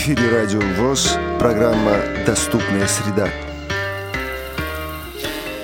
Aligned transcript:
эфире 0.00 0.30
Радио 0.30 0.60
ВОЗ, 0.78 1.10
программа 1.38 1.98
«Доступная 2.24 2.86
среда». 2.86 3.28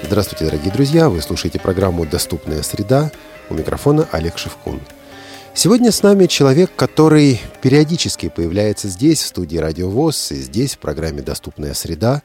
Здравствуйте, 0.03 0.45
дорогие 0.45 0.71
друзья! 0.71 1.09
Вы 1.09 1.23
слушаете 1.23 1.59
программу 1.59 2.05
«Доступная 2.05 2.61
среда». 2.61 3.11
У 3.49 3.55
микрофона 3.55 4.07
Олег 4.13 4.37
Шевкун. 4.37 4.83
Сегодня 5.55 5.91
с 5.91 6.03
нами 6.03 6.27
человек, 6.27 6.71
который 6.77 7.41
периодически 7.63 8.29
появляется 8.29 8.89
здесь, 8.89 9.23
в 9.23 9.27
студии 9.27 9.57
Радио 9.57 9.89
ВОЗ, 9.89 10.33
и 10.33 10.35
здесь, 10.35 10.75
в 10.75 10.81
программе 10.81 11.23
«Доступная 11.23 11.73
среда». 11.73 12.21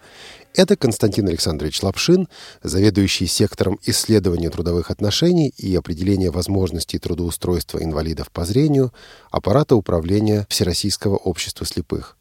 Это 0.54 0.76
Константин 0.76 1.30
Александрович 1.30 1.82
Лапшин, 1.82 2.28
заведующий 2.62 3.26
сектором 3.26 3.80
исследования 3.84 4.50
трудовых 4.50 4.92
отношений 4.92 5.54
и 5.58 5.74
определения 5.76 6.30
возможностей 6.30 7.00
трудоустройства 7.00 7.82
инвалидов 7.82 8.32
по 8.32 8.44
зрению 8.44 8.92
аппарата 9.30 9.76
управления 9.76 10.46
Всероссийского 10.50 11.16
общества 11.16 11.66
слепых. 11.66 12.18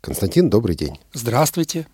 Константин, 0.00 0.48
добрый 0.48 0.76
день. 0.76 0.98
Здравствуйте. 1.12 1.86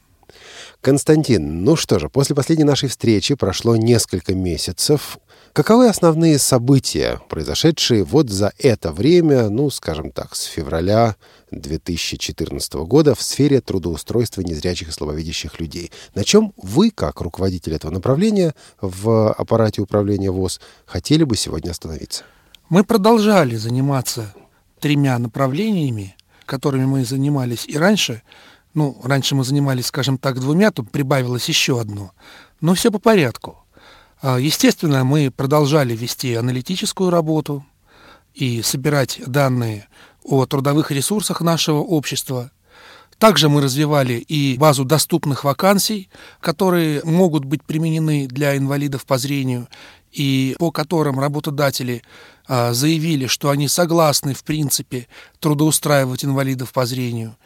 Константин, 0.80 1.64
ну 1.64 1.74
что 1.74 1.98
же, 1.98 2.08
после 2.08 2.36
последней 2.36 2.64
нашей 2.64 2.88
встречи 2.88 3.34
прошло 3.34 3.74
несколько 3.74 4.34
месяцев. 4.34 5.18
Каковы 5.52 5.88
основные 5.88 6.38
события, 6.38 7.20
произошедшие 7.28 8.04
вот 8.04 8.30
за 8.30 8.52
это 8.56 8.92
время, 8.92 9.48
ну, 9.48 9.68
скажем 9.70 10.12
так, 10.12 10.36
с 10.36 10.44
февраля 10.44 11.16
2014 11.50 12.74
года 12.74 13.16
в 13.16 13.22
сфере 13.22 13.60
трудоустройства 13.60 14.42
незрячих 14.42 14.88
и 14.88 14.92
слабовидящих 14.92 15.58
людей? 15.58 15.90
На 16.14 16.22
чем 16.22 16.52
вы, 16.56 16.92
как 16.92 17.20
руководитель 17.20 17.74
этого 17.74 17.90
направления 17.90 18.54
в 18.80 19.32
аппарате 19.32 19.82
управления 19.82 20.30
ВОЗ, 20.30 20.60
хотели 20.86 21.24
бы 21.24 21.34
сегодня 21.36 21.72
остановиться? 21.72 22.22
Мы 22.68 22.84
продолжали 22.84 23.56
заниматься 23.56 24.32
тремя 24.78 25.18
направлениями, 25.18 26.14
которыми 26.46 26.84
мы 26.84 27.04
занимались 27.04 27.64
и 27.66 27.76
раньше. 27.76 28.22
Ну, 28.74 29.00
раньше 29.02 29.34
мы 29.34 29.42
занимались, 29.42 29.86
скажем 29.86 30.16
так, 30.16 30.38
двумя, 30.38 30.70
тут 30.70 30.92
прибавилось 30.92 31.48
еще 31.48 31.80
одно. 31.80 32.12
Но 32.60 32.74
все 32.74 32.92
по 32.92 33.00
порядку. 33.00 33.64
А, 34.22 34.38
естественно, 34.38 35.04
мы 35.04 35.30
продолжали 35.30 35.96
вести 35.96 36.34
аналитическую 36.34 37.10
работу 37.10 37.64
и 38.34 38.62
собирать 38.62 39.20
данные 39.26 39.88
о 40.22 40.44
трудовых 40.46 40.90
ресурсах 40.90 41.40
нашего 41.40 41.78
общества. 41.78 42.50
Также 43.18 43.48
мы 43.48 43.60
развивали 43.60 44.14
и 44.14 44.56
базу 44.58 44.84
доступных 44.84 45.44
вакансий, 45.44 46.08
которые 46.40 47.02
могут 47.04 47.44
быть 47.44 47.62
применены 47.62 48.26
для 48.26 48.56
инвалидов 48.56 49.04
по 49.04 49.18
зрению 49.18 49.68
и 50.10 50.56
по 50.58 50.70
которым 50.70 51.20
работодатели 51.20 52.02
а, 52.46 52.72
заявили, 52.72 53.26
что 53.26 53.50
они 53.50 53.68
согласны, 53.68 54.34
в 54.34 54.42
принципе, 54.42 55.06
трудоустраивать 55.38 56.24
инвалидов 56.24 56.72
по 56.72 56.84
зрению. 56.86 57.36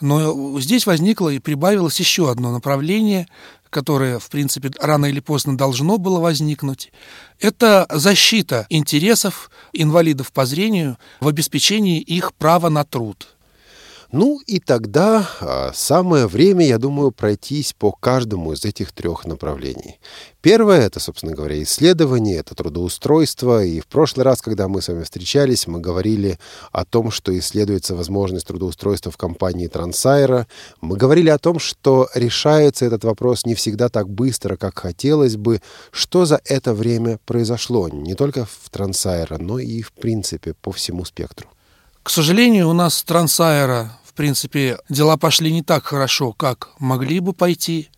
Но 0.00 0.58
здесь 0.60 0.86
возникло 0.86 1.28
и 1.28 1.38
прибавилось 1.38 2.00
еще 2.00 2.30
одно 2.30 2.52
направление, 2.52 3.28
которое, 3.70 4.18
в 4.18 4.28
принципе, 4.28 4.70
рано 4.80 5.06
или 5.06 5.20
поздно 5.20 5.56
должно 5.56 5.96
было 5.98 6.20
возникнуть. 6.20 6.92
Это 7.38 7.86
защита 7.90 8.66
интересов 8.68 9.50
инвалидов 9.72 10.32
по 10.32 10.44
зрению 10.44 10.98
в 11.20 11.28
обеспечении 11.28 12.00
их 12.00 12.34
права 12.34 12.68
на 12.68 12.84
труд. 12.84 13.36
Ну 14.12 14.40
и 14.44 14.58
тогда 14.58 15.28
а, 15.40 15.70
самое 15.72 16.26
время, 16.26 16.66
я 16.66 16.78
думаю, 16.78 17.12
пройтись 17.12 17.72
по 17.72 17.92
каждому 17.92 18.52
из 18.52 18.64
этих 18.64 18.90
трех 18.90 19.24
направлений. 19.24 20.00
Первое— 20.40 20.80
это, 20.86 20.98
собственно 20.98 21.32
говоря, 21.32 21.62
исследование, 21.62 22.38
это 22.38 22.56
трудоустройство. 22.56 23.64
И 23.64 23.78
в 23.78 23.86
прошлый 23.86 24.24
раз, 24.24 24.42
когда 24.42 24.66
мы 24.66 24.82
с 24.82 24.88
вами 24.88 25.04
встречались, 25.04 25.68
мы 25.68 25.78
говорили 25.78 26.40
о 26.72 26.84
том, 26.84 27.12
что 27.12 27.38
исследуется 27.38 27.94
возможность 27.94 28.48
трудоустройства 28.48 29.12
в 29.12 29.16
компании 29.16 29.68
Трансайра. 29.68 30.48
Мы 30.80 30.96
говорили 30.96 31.28
о 31.28 31.38
том, 31.38 31.60
что 31.60 32.08
решается 32.12 32.86
этот 32.86 33.04
вопрос 33.04 33.46
не 33.46 33.54
всегда 33.54 33.88
так 33.88 34.08
быстро, 34.08 34.56
как 34.56 34.76
хотелось 34.76 35.36
бы. 35.36 35.60
Что 35.92 36.24
за 36.24 36.40
это 36.46 36.74
время 36.74 37.20
произошло 37.26 37.88
не 37.88 38.14
только 38.14 38.44
в 38.44 38.70
Трансайра, 38.70 39.38
но 39.38 39.60
и, 39.60 39.82
в 39.82 39.92
принципе, 39.92 40.54
по 40.54 40.72
всему 40.72 41.04
спектру? 41.04 41.48
К 42.02 42.08
сожалению, 42.08 42.70
у 42.70 42.72
нас 42.72 43.02
Трансайра 43.02 43.99
в 44.10 44.12
принципе, 44.12 44.76
дела 44.88 45.16
пошли 45.16 45.52
не 45.52 45.62
так 45.62 45.84
хорошо, 45.84 46.32
как 46.32 46.70
могли 46.80 47.20
бы 47.20 47.32
пойти, 47.32 47.90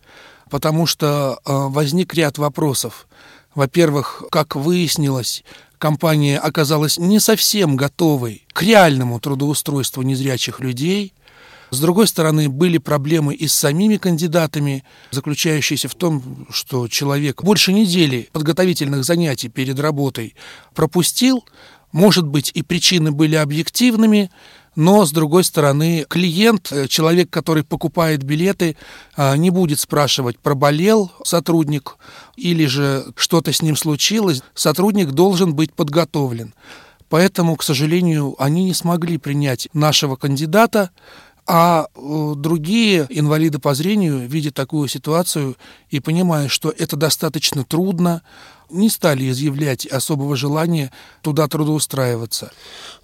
потому 0.51 0.85
что 0.85 1.39
э, 1.39 1.51
возник 1.51 2.13
ряд 2.13 2.37
вопросов. 2.37 3.09
Во-первых, 3.55 4.23
как 4.31 4.55
выяснилось, 4.55 5.43
компания 5.79 6.39
оказалась 6.39 6.99
не 6.99 7.19
совсем 7.19 7.77
готовой 7.77 8.47
к 8.53 8.63
реальному 8.63 9.21
трудоустройству 9.21 10.03
незрячих 10.03 10.61
людей. 10.61 11.15
С 11.71 11.81
другой 11.81 12.07
стороны, 12.07 12.51
были 12.51 12.77
проблемы 12.77 13.35
и 13.35 13.49
с 13.49 13.55
самими 13.55 13.97
кандидатами, 13.97 14.85
заключающиеся 15.13 15.89
в 15.89 15.95
том, 15.95 16.47
что 16.51 16.89
человек 16.89 17.43
больше 17.43 17.73
недели 17.73 18.29
подготовительных 18.33 19.05
занятий 19.05 19.49
перед 19.49 19.81
работой 19.81 20.35
пропустил. 20.75 21.43
Может 21.91 22.27
быть, 22.27 22.51
и 22.53 22.63
причины 22.63 23.13
были 23.13 23.37
объективными, 23.37 24.31
но, 24.75 25.05
с 25.05 25.13
другой 25.13 25.45
стороны, 25.45 26.07
клиент, 26.09 26.73
э, 26.73 26.89
человек, 26.89 27.29
который 27.31 27.63
покупает 27.63 28.23
билеты, 28.23 28.77
а, 29.17 29.37
не 29.37 29.51
будет 29.51 29.81
спрашивать, 29.81 30.39
проболел 30.39 31.13
сотрудник 31.25 31.97
или 32.37 32.65
же 32.67 33.05
что-то 33.17 33.53
с 33.53 33.61
ним 33.61 33.77
случилось. 33.77 34.43
Сотрудник 34.55 35.11
должен 35.11 35.55
быть 35.55 35.75
подготовлен. 35.75 36.55
Поэтому, 37.11 37.57
к 37.57 37.63
сожалению, 37.63 38.35
они 38.39 38.65
не 38.65 38.73
смогли 38.73 39.19
принять 39.19 39.69
нашего 39.75 40.17
кандидата, 40.17 40.91
а 41.47 41.87
э, 41.95 42.33
другие 42.37 43.07
инвалиды 43.11 43.59
по 43.59 43.75
зрению, 43.75 44.27
видя 44.27 44.53
такую 44.53 44.89
ситуацию 44.89 45.57
и 45.91 46.01
понимая, 46.01 46.49
что 46.49 46.73
это 46.77 46.97
достаточно 46.97 47.65
трудно, 47.65 48.23
не 48.73 48.89
стали 48.89 49.31
изъявлять 49.31 49.87
особого 49.87 50.37
желания 50.37 50.91
туда 51.23 51.49
трудоустраиваться. 51.49 52.51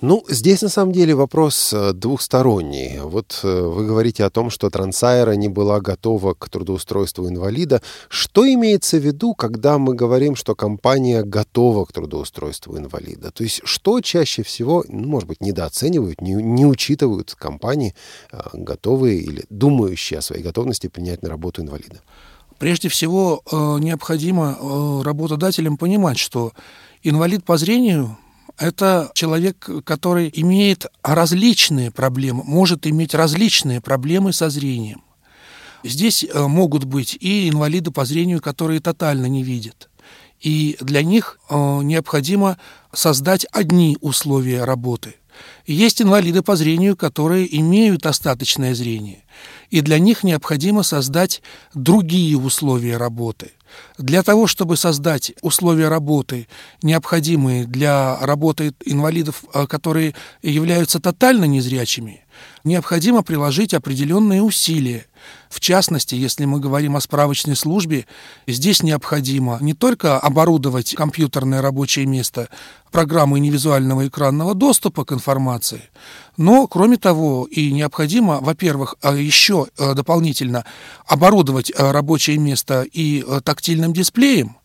Ну, 0.01 0.25
здесь 0.29 0.63
на 0.63 0.69
самом 0.69 0.93
деле 0.93 1.15
вопрос 1.15 1.73
э, 1.73 1.93
двухсторонний. 1.93 3.01
Вот 3.01 3.41
э, 3.43 3.61
вы 3.63 3.87
говорите 3.87 4.25
о 4.25 4.31
том, 4.31 4.51
что 4.51 4.71
Трансайра 4.71 5.33
не 5.33 5.49
была 5.49 5.81
готова 5.81 6.35
к 6.35 6.49
трудоустройству 6.49 7.29
инвалида. 7.29 7.83
Что 8.09 8.47
имеется 8.47 8.99
в 8.99 9.05
виду, 9.05 9.35
когда 9.35 9.79
мы 9.79 9.95
говорим, 9.95 10.37
что 10.37 10.55
компания 10.55 11.23
готова 11.23 11.85
к 11.85 11.93
трудоустройству 11.93 12.79
инвалида? 12.79 13.31
То 13.31 13.45
есть 13.45 13.61
что 13.65 14.01
чаще 14.01 14.43
всего, 14.43 14.85
ну, 14.89 15.07
может 15.09 15.29
быть, 15.29 15.41
недооценивают, 15.41 16.21
не, 16.21 16.35
не 16.35 16.67
учитывают 16.67 17.35
компании, 17.35 17.95
э, 18.33 18.39
готовые 18.53 19.19
или 19.21 19.45
думающие 19.51 20.19
о 20.19 20.23
своей 20.23 20.43
готовности 20.43 20.89
принять 20.89 21.23
на 21.23 21.29
работу 21.29 21.63
инвалида? 21.63 22.01
Прежде 22.59 22.89
всего, 22.89 23.43
э, 23.51 23.57
необходимо 23.81 24.59
э, 24.59 25.03
работодателям 25.05 25.77
понимать, 25.77 26.19
что 26.19 26.53
инвалид 27.03 27.45
по 27.45 27.57
зрению 27.57 28.19
это 28.59 29.13
человек, 29.15 29.71
который 29.85 30.29
имеет 30.35 30.87
различные 31.05 31.93
проблемы, 31.93 32.43
может 32.43 32.89
иметь 32.89 33.15
различные 33.15 33.81
проблемы 33.81 34.33
со 34.33 34.51
зрением. 34.51 35.03
Здесь 35.85 36.25
э, 36.25 36.47
могут 36.49 36.83
быть 36.83 37.17
и 37.21 37.49
инвалиды 37.49 37.93
по 37.93 38.05
зрению, 38.05 38.43
которые 38.43 38.81
тотально 38.81 39.27
не 39.27 39.45
видят. 39.45 39.89
И 40.41 40.77
для 40.81 41.03
них 41.03 41.41
необходимо 41.51 42.59
создать 42.93 43.45
одни 43.51 43.99
условия 44.01 44.63
работы. 44.63 45.17
есть 45.67 46.01
инвалиды 46.01 46.43
по 46.43 46.55
зрению, 46.55 46.97
которые 46.97 47.59
имеют 47.59 48.07
остаточное 48.07 48.73
зрение 48.77 49.25
и 49.71 49.81
для 49.81 49.99
них 49.99 50.25
необходимо 50.25 50.83
создать 50.83 51.43
другие 51.75 52.37
условия 52.37 52.97
работы. 52.97 53.53
Для 53.99 54.23
того, 54.23 54.47
чтобы 54.47 54.77
создать 54.77 55.33
условия 55.43 55.89
работы, 55.89 56.49
необходимые 56.83 57.65
для 57.65 58.19
работы 58.21 58.73
инвалидов, 58.85 59.45
э, 59.53 59.67
которые 59.67 60.15
являются 60.43 61.01
тотально 61.01 61.45
незрячими, 61.45 62.25
необходимо 62.65 63.23
приложить 63.23 63.75
определенные 63.75 64.43
усилия. 64.43 65.07
В 65.49 65.61
частности, 65.61 66.15
если 66.15 66.45
мы 66.45 66.61
говорим 66.61 66.97
о 66.97 67.01
справочной 67.01 67.57
службе, 67.57 68.07
здесь 68.47 68.83
необходимо 68.83 69.59
не 69.61 69.75
только 69.75 70.19
оборудовать 70.19 70.95
компьютерное 70.95 71.63
рабочее 71.63 72.07
место 72.07 72.49
программой 72.93 73.41
невизуального 73.41 74.07
экранного 74.07 74.55
доступа 74.55 75.05
к 75.05 75.13
информации, 75.13 75.91
но, 76.37 76.67
кроме 76.67 76.97
того, 76.99 77.47
и 77.51 77.73
необходимо, 77.73 78.39
во-первых, 78.41 78.97
э, 79.03 79.21
еще 79.21 79.67
э, 79.77 79.95
дополнительно 79.95 80.65
оборудовать 81.07 81.73
рабочее 81.77 82.39
место 82.39 82.83
и 82.83 83.25
тактильным 83.45 83.93
дисплеем, 83.93 84.58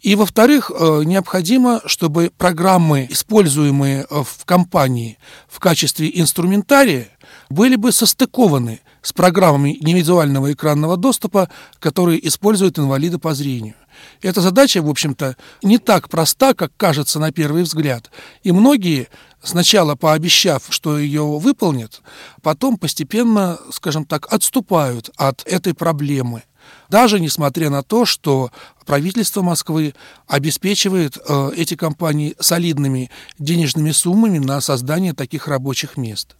и, 0.00 0.14
во-вторых, 0.14 0.70
э, 0.70 1.02
необходимо, 1.04 1.80
чтобы 1.84 2.30
программы, 2.36 3.06
используемые 3.10 4.06
э, 4.08 4.22
в 4.22 4.44
компании 4.44 5.18
в 5.48 5.58
качестве 5.58 6.10
инструментария, 6.14 7.08
были 7.50 7.76
бы 7.76 7.90
состыкованы 7.90 8.80
с 9.02 9.12
программами 9.12 9.76
невизуального 9.80 10.52
экранного 10.52 10.96
доступа, 10.96 11.48
которые 11.80 12.26
используют 12.26 12.78
инвалиды 12.78 13.18
по 13.18 13.34
зрению. 13.34 13.74
Эта 14.22 14.40
задача, 14.40 14.82
в 14.82 14.88
общем-то, 14.88 15.36
не 15.62 15.78
так 15.78 16.08
проста, 16.08 16.54
как 16.54 16.72
кажется 16.76 17.18
на 17.18 17.32
первый 17.32 17.62
взгляд. 17.62 18.10
И 18.44 18.52
многие, 18.52 19.08
сначала 19.42 19.96
пообещав, 19.96 20.64
что 20.70 20.98
ее 20.98 21.24
выполнят, 21.24 22.02
потом 22.42 22.76
постепенно, 22.76 23.58
скажем 23.72 24.04
так, 24.04 24.32
отступают 24.32 25.10
от 25.16 25.42
этой 25.46 25.74
проблемы. 25.74 26.44
Даже 26.88 27.20
несмотря 27.20 27.70
на 27.70 27.82
то, 27.82 28.04
что 28.04 28.50
правительство 28.88 29.42
Москвы 29.42 29.94
обеспечивает 30.26 31.18
э, 31.18 31.50
эти 31.56 31.74
компании 31.74 32.34
солидными 32.40 33.10
денежными 33.38 33.92
суммами 33.92 34.38
на 34.38 34.60
создание 34.60 35.12
таких 35.12 35.46
рабочих 35.46 35.96
мест. 35.96 36.34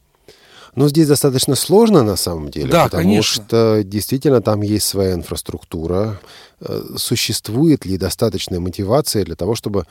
Но 0.75 0.89
здесь 0.89 1.09
достаточно 1.09 1.55
сложно 1.55 2.03
на 2.03 2.17
самом 2.17 2.51
деле, 2.51 2.71
да, 2.71 2.85
потому 2.85 3.03
конечно. 3.03 3.45
что 3.45 3.83
действительно 3.85 4.41
там 4.41 4.63
есть 4.63 4.87
своя 4.87 5.15
инфраструктура. 5.15 6.21
Э, 6.61 6.83
существует 6.97 7.85
ли 7.85 7.99
достаточная 7.99 8.61
мотивация 8.61 9.25
для 9.25 9.37
того, 9.37 9.55
чтобы 9.55 9.85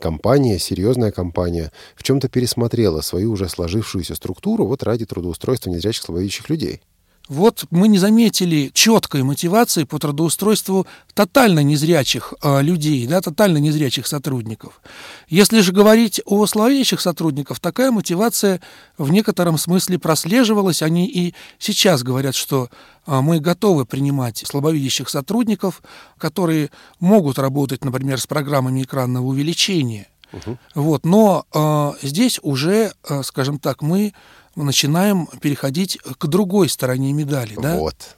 компания, 0.00 0.58
серьезная 0.58 1.12
компания, 1.12 1.72
в 1.96 2.02
чем-то 2.02 2.28
пересмотрела 2.28 3.00
свою 3.00 3.32
уже 3.32 3.48
сложившуюся 3.48 4.14
структуру 4.14 4.66
вот 4.66 4.82
ради 4.82 5.06
трудоустройства 5.06 5.70
незрячих 5.70 6.02
слабовидящих 6.04 6.50
людей? 6.50 6.80
Вот 7.28 7.64
мы 7.70 7.88
не 7.88 7.98
заметили 7.98 8.70
четкой 8.74 9.22
мотивации 9.22 9.84
по 9.84 9.98
трудоустройству 9.98 10.86
тотально 11.14 11.60
незрячих 11.60 12.34
э, 12.42 12.62
людей, 12.62 13.06
да, 13.06 13.20
тотально 13.20 13.58
незрячих 13.58 14.06
сотрудников. 14.06 14.80
Если 15.28 15.60
же 15.60 15.72
говорить 15.72 16.20
о 16.26 16.46
слабовидящих 16.46 17.00
сотрудников, 17.00 17.60
такая 17.60 17.92
мотивация 17.92 18.60
в 18.98 19.10
некотором 19.12 19.56
смысле 19.56 19.98
прослеживалась. 19.98 20.82
Они 20.82 21.06
и 21.06 21.34
сейчас 21.58 22.02
говорят, 22.02 22.34
что 22.34 22.68
э, 23.06 23.20
мы 23.20 23.38
готовы 23.38 23.86
принимать 23.86 24.42
слабовидящих 24.44 25.08
сотрудников, 25.08 25.80
которые 26.18 26.70
могут 26.98 27.38
работать, 27.38 27.84
например, 27.84 28.20
с 28.20 28.26
программами 28.26 28.82
экранного 28.82 29.26
увеличения. 29.26 30.08
Угу. 30.32 30.58
Вот, 30.74 31.04
но 31.04 31.44
э, 31.54 32.06
здесь 32.06 32.40
уже, 32.42 32.92
э, 33.08 33.22
скажем 33.22 33.58
так, 33.58 33.80
мы 33.82 34.12
начинаем 34.56 35.26
переходить 35.40 35.98
к 36.18 36.26
другой 36.26 36.68
стороне 36.68 37.12
медали. 37.12 37.54
Да? 37.60 37.76
Вот. 37.76 38.16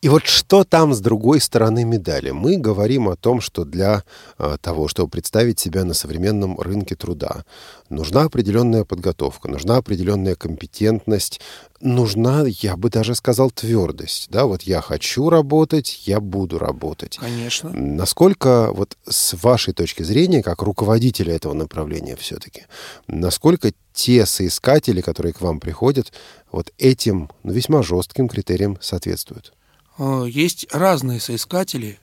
И 0.00 0.08
вот 0.08 0.26
что 0.26 0.64
там 0.64 0.94
с 0.94 1.00
другой 1.00 1.40
стороны 1.40 1.84
медали? 1.84 2.30
Мы 2.30 2.56
говорим 2.56 3.08
о 3.08 3.16
том, 3.16 3.40
что 3.40 3.64
для 3.64 4.02
э, 4.38 4.56
того, 4.60 4.88
чтобы 4.88 5.10
представить 5.10 5.58
себя 5.58 5.84
на 5.84 5.94
современном 5.94 6.58
рынке 6.58 6.94
труда, 6.94 7.44
нужна 7.88 8.22
определенная 8.22 8.84
подготовка, 8.84 9.48
нужна 9.48 9.76
определенная 9.76 10.34
компетентность, 10.34 11.40
нужна, 11.80 12.44
я 12.46 12.76
бы 12.76 12.90
даже 12.90 13.14
сказал, 13.14 13.50
твердость. 13.50 14.28
Да, 14.30 14.46
вот 14.46 14.62
я 14.62 14.80
хочу 14.80 15.30
работать, 15.30 16.02
я 16.06 16.20
буду 16.20 16.58
работать. 16.58 17.18
Конечно. 17.18 17.70
Насколько, 17.70 18.70
вот 18.72 18.96
с 19.08 19.34
вашей 19.42 19.74
точки 19.74 20.02
зрения, 20.02 20.42
как 20.42 20.62
руководителя 20.62 21.34
этого 21.34 21.54
направления 21.54 22.16
все-таки, 22.16 22.64
насколько 23.06 23.72
те 23.92 24.26
соискатели, 24.26 25.00
которые 25.00 25.32
к 25.32 25.40
вам 25.40 25.60
приходят, 25.60 26.12
вот 26.52 26.72
этим 26.78 27.30
ну, 27.42 27.52
весьма 27.52 27.82
жестким 27.82 28.28
критериям 28.28 28.78
соответствуют? 28.80 29.52
Э, 29.98 30.24
есть 30.28 30.66
разные 30.72 31.20
соискатели, 31.20 31.98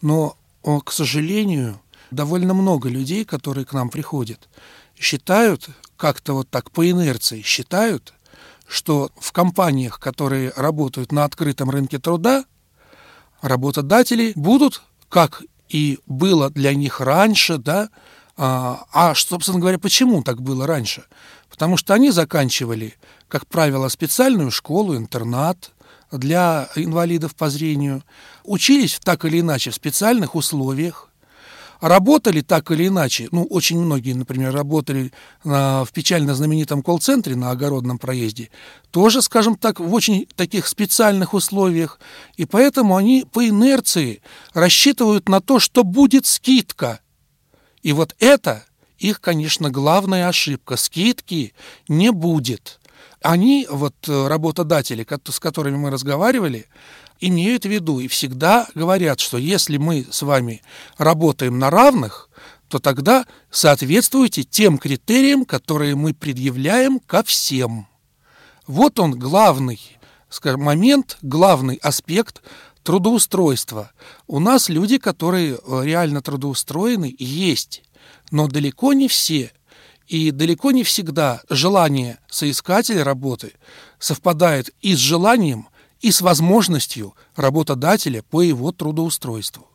но, 0.00 0.36
к 0.84 0.92
сожалению, 0.92 1.80
довольно 2.10 2.54
много 2.54 2.88
людей, 2.88 3.24
которые 3.24 3.64
к 3.64 3.72
нам 3.72 3.90
приходят, 3.90 4.48
считают, 5.00 5.68
как-то 5.96 6.34
вот 6.34 6.50
так 6.50 6.70
по 6.70 6.88
инерции 6.88 7.42
считают, 7.42 8.14
что 8.66 9.10
в 9.18 9.32
компаниях, 9.32 9.98
которые 9.98 10.52
работают 10.56 11.12
на 11.12 11.24
открытом 11.24 11.70
рынке 11.70 11.98
труда, 11.98 12.44
работодатели 13.40 14.32
будут, 14.36 14.82
как 15.08 15.42
и 15.68 15.98
было 16.06 16.50
для 16.50 16.74
них 16.74 17.00
раньше, 17.00 17.58
да, 17.58 17.88
а, 18.36 18.84
а, 18.92 19.14
собственно 19.14 19.58
говоря, 19.58 19.78
почему 19.78 20.22
так 20.22 20.40
было 20.40 20.66
раньше? 20.66 21.04
Потому 21.50 21.76
что 21.76 21.94
они 21.94 22.10
заканчивали, 22.10 22.94
как 23.26 23.46
правило, 23.46 23.88
специальную 23.88 24.50
школу, 24.50 24.96
интернат, 24.96 25.72
для 26.12 26.68
инвалидов 26.76 27.34
по 27.34 27.50
зрению, 27.50 28.02
учились 28.44 28.98
так 29.02 29.24
или 29.24 29.40
иначе 29.40 29.70
в 29.70 29.74
специальных 29.74 30.34
условиях, 30.34 31.10
работали 31.80 32.40
так 32.40 32.70
или 32.70 32.88
иначе, 32.88 33.28
ну, 33.30 33.44
очень 33.44 33.80
многие, 33.80 34.14
например, 34.14 34.52
работали 34.52 35.12
на, 35.44 35.84
в 35.84 35.92
печально 35.92 36.34
знаменитом 36.34 36.82
колл-центре 36.82 37.36
на 37.36 37.50
огородном 37.50 37.98
проезде, 37.98 38.50
тоже, 38.90 39.22
скажем 39.22 39.56
так, 39.56 39.80
в 39.80 39.92
очень 39.92 40.26
таких 40.36 40.66
специальных 40.66 41.34
условиях, 41.34 42.00
и 42.36 42.44
поэтому 42.44 42.96
они 42.96 43.26
по 43.30 43.46
инерции 43.46 44.22
рассчитывают 44.54 45.28
на 45.28 45.40
то, 45.40 45.58
что 45.58 45.84
будет 45.84 46.26
скидка. 46.26 47.00
И 47.82 47.92
вот 47.92 48.14
это 48.18 48.64
их, 48.98 49.20
конечно, 49.20 49.70
главная 49.70 50.28
ошибка. 50.28 50.76
Скидки 50.76 51.54
не 51.86 52.10
будет 52.10 52.77
они, 53.22 53.66
вот 53.70 53.94
э, 54.08 54.26
работодатели, 54.28 55.06
с 55.28 55.40
которыми 55.40 55.76
мы 55.76 55.90
разговаривали, 55.90 56.66
имеют 57.20 57.64
в 57.64 57.68
виду 57.68 58.00
и 58.00 58.08
всегда 58.08 58.68
говорят, 58.74 59.20
что 59.20 59.38
если 59.38 59.76
мы 59.76 60.06
с 60.10 60.22
вами 60.22 60.62
работаем 60.96 61.58
на 61.58 61.70
равных, 61.70 62.28
то 62.68 62.78
тогда 62.78 63.26
соответствуйте 63.50 64.44
тем 64.44 64.78
критериям, 64.78 65.44
которые 65.44 65.96
мы 65.96 66.14
предъявляем 66.14 67.00
ко 67.00 67.22
всем. 67.22 67.88
Вот 68.66 69.00
он 69.00 69.18
главный 69.18 69.98
скажем, 70.28 70.62
момент, 70.62 71.18
главный 71.22 71.76
аспект 71.76 72.42
трудоустройства. 72.82 73.92
У 74.26 74.40
нас 74.40 74.68
люди, 74.68 74.98
которые 74.98 75.54
э, 75.54 75.80
реально 75.84 76.22
трудоустроены, 76.22 77.14
есть, 77.18 77.82
но 78.30 78.48
далеко 78.48 78.92
не 78.92 79.08
все. 79.08 79.52
И 80.08 80.30
далеко 80.30 80.70
не 80.70 80.84
всегда 80.84 81.42
желание 81.50 82.18
соискателя 82.30 83.04
работы 83.04 83.52
совпадает 83.98 84.70
и 84.80 84.94
с 84.94 84.98
желанием, 84.98 85.68
и 86.00 86.10
с 86.10 86.22
возможностью 86.22 87.14
работодателя 87.36 88.22
по 88.22 88.40
его 88.40 88.72
трудоустройству. 88.72 89.66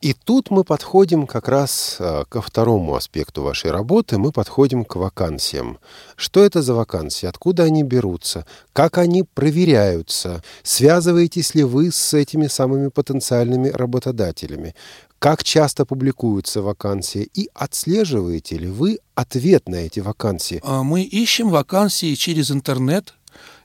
И 0.00 0.14
тут 0.14 0.50
мы 0.50 0.64
подходим 0.64 1.28
как 1.28 1.46
раз 1.46 1.96
а, 2.00 2.24
ко 2.24 2.42
второму 2.42 2.96
аспекту 2.96 3.42
вашей 3.42 3.70
работы, 3.70 4.18
мы 4.18 4.32
подходим 4.32 4.84
к 4.84 4.96
вакансиям. 4.96 5.78
Что 6.16 6.42
это 6.42 6.60
за 6.60 6.74
вакансии, 6.74 7.26
откуда 7.26 7.62
они 7.62 7.84
берутся, 7.84 8.44
как 8.72 8.98
они 8.98 9.22
проверяются, 9.22 10.42
связываетесь 10.64 11.54
ли 11.54 11.62
вы 11.62 11.92
с 11.92 12.14
этими 12.14 12.48
самыми 12.48 12.88
потенциальными 12.88 13.68
работодателями, 13.68 14.74
как 15.22 15.44
часто 15.44 15.86
публикуются 15.86 16.62
вакансии 16.62 17.30
и 17.32 17.48
отслеживаете 17.54 18.58
ли 18.58 18.66
вы 18.66 18.98
ответ 19.14 19.68
на 19.68 19.76
эти 19.76 20.00
вакансии? 20.00 20.60
А, 20.64 20.82
мы 20.82 21.04
ищем 21.04 21.48
вакансии 21.48 22.16
через 22.16 22.50
интернет, 22.50 23.14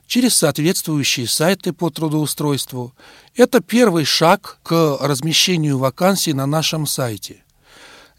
через 0.06 0.36
соответствующие 0.36 1.26
сайты 1.26 1.72
по 1.72 1.90
трудоустройству. 1.90 2.94
Это 3.34 3.58
первый 3.58 4.04
шаг 4.04 4.60
к 4.62 4.98
размещению 5.00 5.78
вакансий 5.78 6.32
на 6.32 6.46
нашем 6.46 6.86
сайте. 6.86 7.42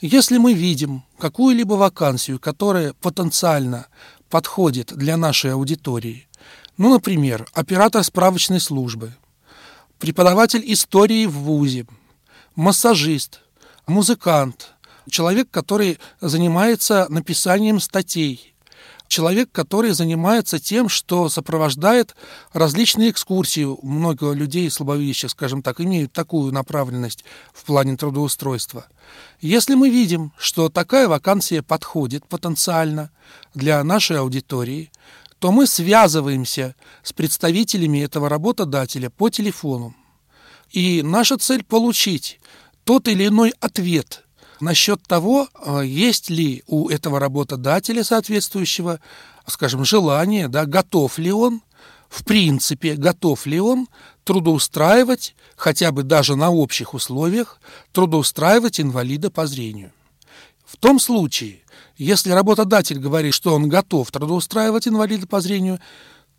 Если 0.02 0.38
мы 0.38 0.54
видим 0.54 1.04
какую-либо 1.18 1.76
вакансию, 1.76 2.40
которая 2.40 2.92
потенциально 2.92 3.88
подходит 4.30 4.92
для 4.94 5.16
нашей 5.16 5.54
аудитории, 5.54 6.28
ну, 6.78 6.92
например, 6.92 7.48
оператор 7.54 8.04
справочной 8.04 8.60
службы, 8.60 9.14
преподаватель 9.98 10.64
истории 10.66 11.26
в 11.26 11.36
ВУЗе– 11.36 11.88
массажист, 12.60 13.40
музыкант, 13.88 14.74
человек, 15.10 15.50
который 15.50 15.98
занимается 16.20 17.08
написанием 17.10 17.80
статей, 17.80 18.54
человек, 19.08 19.50
который 19.54 19.92
занимается 19.92 20.60
тем, 20.60 20.90
что 20.90 21.30
сопровождает 21.30 22.18
различные 22.52 23.12
экскурсии. 23.12 23.66
Много 23.82 24.34
людей 24.34 24.70
слабовидящих, 24.70 25.32
скажем 25.32 25.62
так, 25.62 25.80
имеют 25.80 26.12
такую 26.12 26.52
направленность 26.52 27.24
в 27.54 27.64
плане 27.64 27.96
трудоустройства. 27.96 28.88
Если 29.40 29.76
мы 29.76 29.90
видим, 29.90 30.34
что 30.38 30.68
такая 30.68 31.08
вакансия 31.08 31.64
подходит 31.64 32.28
потенциально 32.28 33.10
для 33.54 33.82
нашей 33.86 34.20
аудитории, 34.20 34.92
то 35.40 35.54
мы 35.54 35.66
связываемся 35.66 36.76
с 37.04 37.14
представителями 37.14 38.00
этого 38.00 38.28
работодателя 38.28 39.10
по 39.10 39.30
телефону. 39.30 39.96
И 40.72 41.02
наша 41.02 41.38
цель 41.38 41.64
получить 41.64 42.39
тот 42.90 43.08
или 43.08 43.28
иной 43.28 43.54
ответ 43.60 44.26
насчет 44.62 45.04
того, 45.04 45.48
а, 45.54 45.82
есть 45.82 46.32
ли 46.32 46.64
у 46.66 46.90
этого 46.90 47.20
работодателя 47.20 48.04
соответствующего, 48.04 49.00
скажем, 49.46 49.86
желание, 49.86 50.48
да, 50.48 50.66
готов 50.66 51.20
ли 51.20 51.32
он, 51.32 51.62
в 52.10 52.24
принципе, 52.24 52.96
готов 52.96 53.46
ли 53.46 53.60
он 53.60 53.88
трудоустраивать, 54.24 55.36
хотя 55.56 55.92
бы 55.92 56.02
даже 56.02 56.36
на 56.36 56.50
общих 56.50 56.96
условиях, 56.96 57.62
трудоустраивать 57.92 58.80
инвалида 58.80 59.30
по 59.30 59.46
зрению. 59.46 59.92
В 60.66 60.76
том 60.78 61.00
случае, 61.00 61.60
если 61.96 62.32
работодатель 62.32 62.98
говорит, 62.98 63.36
что 63.36 63.54
он 63.54 63.70
готов 63.70 64.10
трудоустраивать 64.10 64.88
инвалида 64.88 65.28
по 65.28 65.42
зрению, 65.42 65.80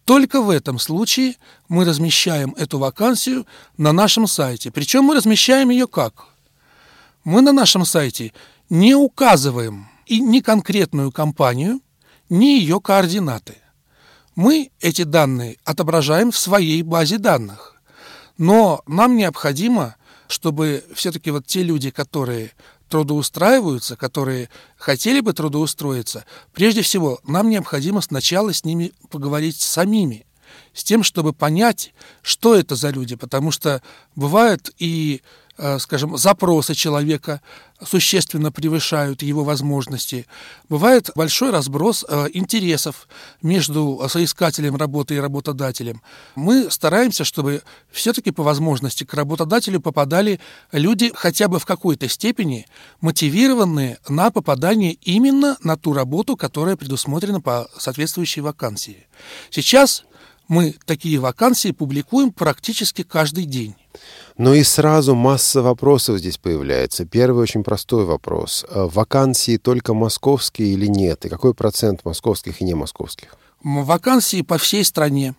только 0.04 0.42
в 0.42 0.50
этом 0.50 0.80
случае 0.80 1.36
мы 1.68 1.84
размещаем 1.84 2.56
эту 2.58 2.80
вакансию 2.80 3.46
на 3.76 3.92
нашем 3.92 4.26
сайте. 4.26 4.72
Причем 4.72 5.04
мы 5.04 5.14
размещаем 5.14 5.70
ее 5.70 5.86
как? 5.86 6.29
Мы 7.24 7.42
на 7.42 7.52
нашем 7.52 7.84
сайте 7.84 8.32
не 8.70 8.94
указываем 8.94 9.88
и 10.06 10.20
ни 10.20 10.40
конкретную 10.40 11.12
компанию, 11.12 11.80
ни 12.30 12.58
ее 12.58 12.80
координаты. 12.80 13.56
Мы 14.36 14.70
эти 14.80 15.02
данные 15.02 15.58
отображаем 15.64 16.30
в 16.30 16.38
своей 16.38 16.82
базе 16.82 17.18
данных. 17.18 17.76
Но 18.38 18.82
нам 18.86 19.16
необходимо, 19.16 19.96
чтобы 20.28 20.82
все-таки 20.94 21.30
вот 21.30 21.46
те 21.46 21.62
люди, 21.62 21.90
которые 21.90 22.52
трудоустраиваются, 22.88 23.96
которые 23.96 24.48
хотели 24.78 25.20
бы 25.20 25.34
трудоустроиться, 25.34 26.24
прежде 26.54 26.80
всего 26.80 27.20
нам 27.24 27.50
необходимо 27.50 28.00
сначала 28.00 28.54
с 28.54 28.64
ними 28.64 28.92
поговорить 29.10 29.60
самими, 29.60 30.26
с 30.72 30.82
тем, 30.84 31.02
чтобы 31.02 31.34
понять, 31.34 31.92
что 32.22 32.54
это 32.54 32.76
за 32.76 32.90
люди, 32.90 33.14
потому 33.14 33.50
что 33.50 33.82
бывают 34.16 34.72
и 34.78 35.22
скажем, 35.78 36.16
запросы 36.16 36.74
человека 36.74 37.40
существенно 37.84 38.52
превышают 38.52 39.22
его 39.22 39.44
возможности. 39.44 40.26
Бывает 40.68 41.10
большой 41.14 41.50
разброс 41.50 42.04
э, 42.08 42.28
интересов 42.32 43.08
между 43.42 44.02
соискателем 44.08 44.76
работы 44.76 45.14
и 45.14 45.20
работодателем. 45.20 46.02
Мы 46.34 46.70
стараемся, 46.70 47.24
чтобы 47.24 47.62
все-таки 47.90 48.30
по 48.30 48.42
возможности 48.42 49.04
к 49.04 49.14
работодателю 49.14 49.80
попадали 49.80 50.40
люди 50.72 51.12
хотя 51.14 51.48
бы 51.48 51.58
в 51.58 51.66
какой-то 51.66 52.08
степени 52.08 52.66
мотивированные 53.00 53.98
на 54.08 54.30
попадание 54.30 54.92
именно 54.92 55.56
на 55.62 55.76
ту 55.76 55.92
работу, 55.92 56.36
которая 56.36 56.76
предусмотрена 56.76 57.40
по 57.40 57.68
соответствующей 57.78 58.40
вакансии. 58.40 59.06
Сейчас 59.50 60.04
мы 60.48 60.74
такие 60.84 61.18
вакансии 61.18 61.70
публикуем 61.70 62.32
практически 62.32 63.02
каждый 63.02 63.44
день. 63.44 63.74
Но 64.36 64.54
и 64.54 64.62
сразу 64.62 65.14
масса 65.14 65.62
вопросов 65.62 66.18
здесь 66.18 66.38
появляется. 66.38 67.04
Первый 67.04 67.42
очень 67.42 67.62
простой 67.62 68.04
вопрос. 68.04 68.64
Э, 68.68 68.88
вакансии 68.90 69.58
только 69.58 69.94
московские 69.94 70.72
или 70.72 70.86
нет? 70.86 71.26
И 71.26 71.28
какой 71.28 71.54
процент 71.54 72.04
московских 72.04 72.60
и 72.60 72.64
не 72.64 72.74
московских? 72.74 73.36
Вакансии 73.62 74.42
по 74.42 74.56
всей 74.56 74.84
стране. 74.84 75.34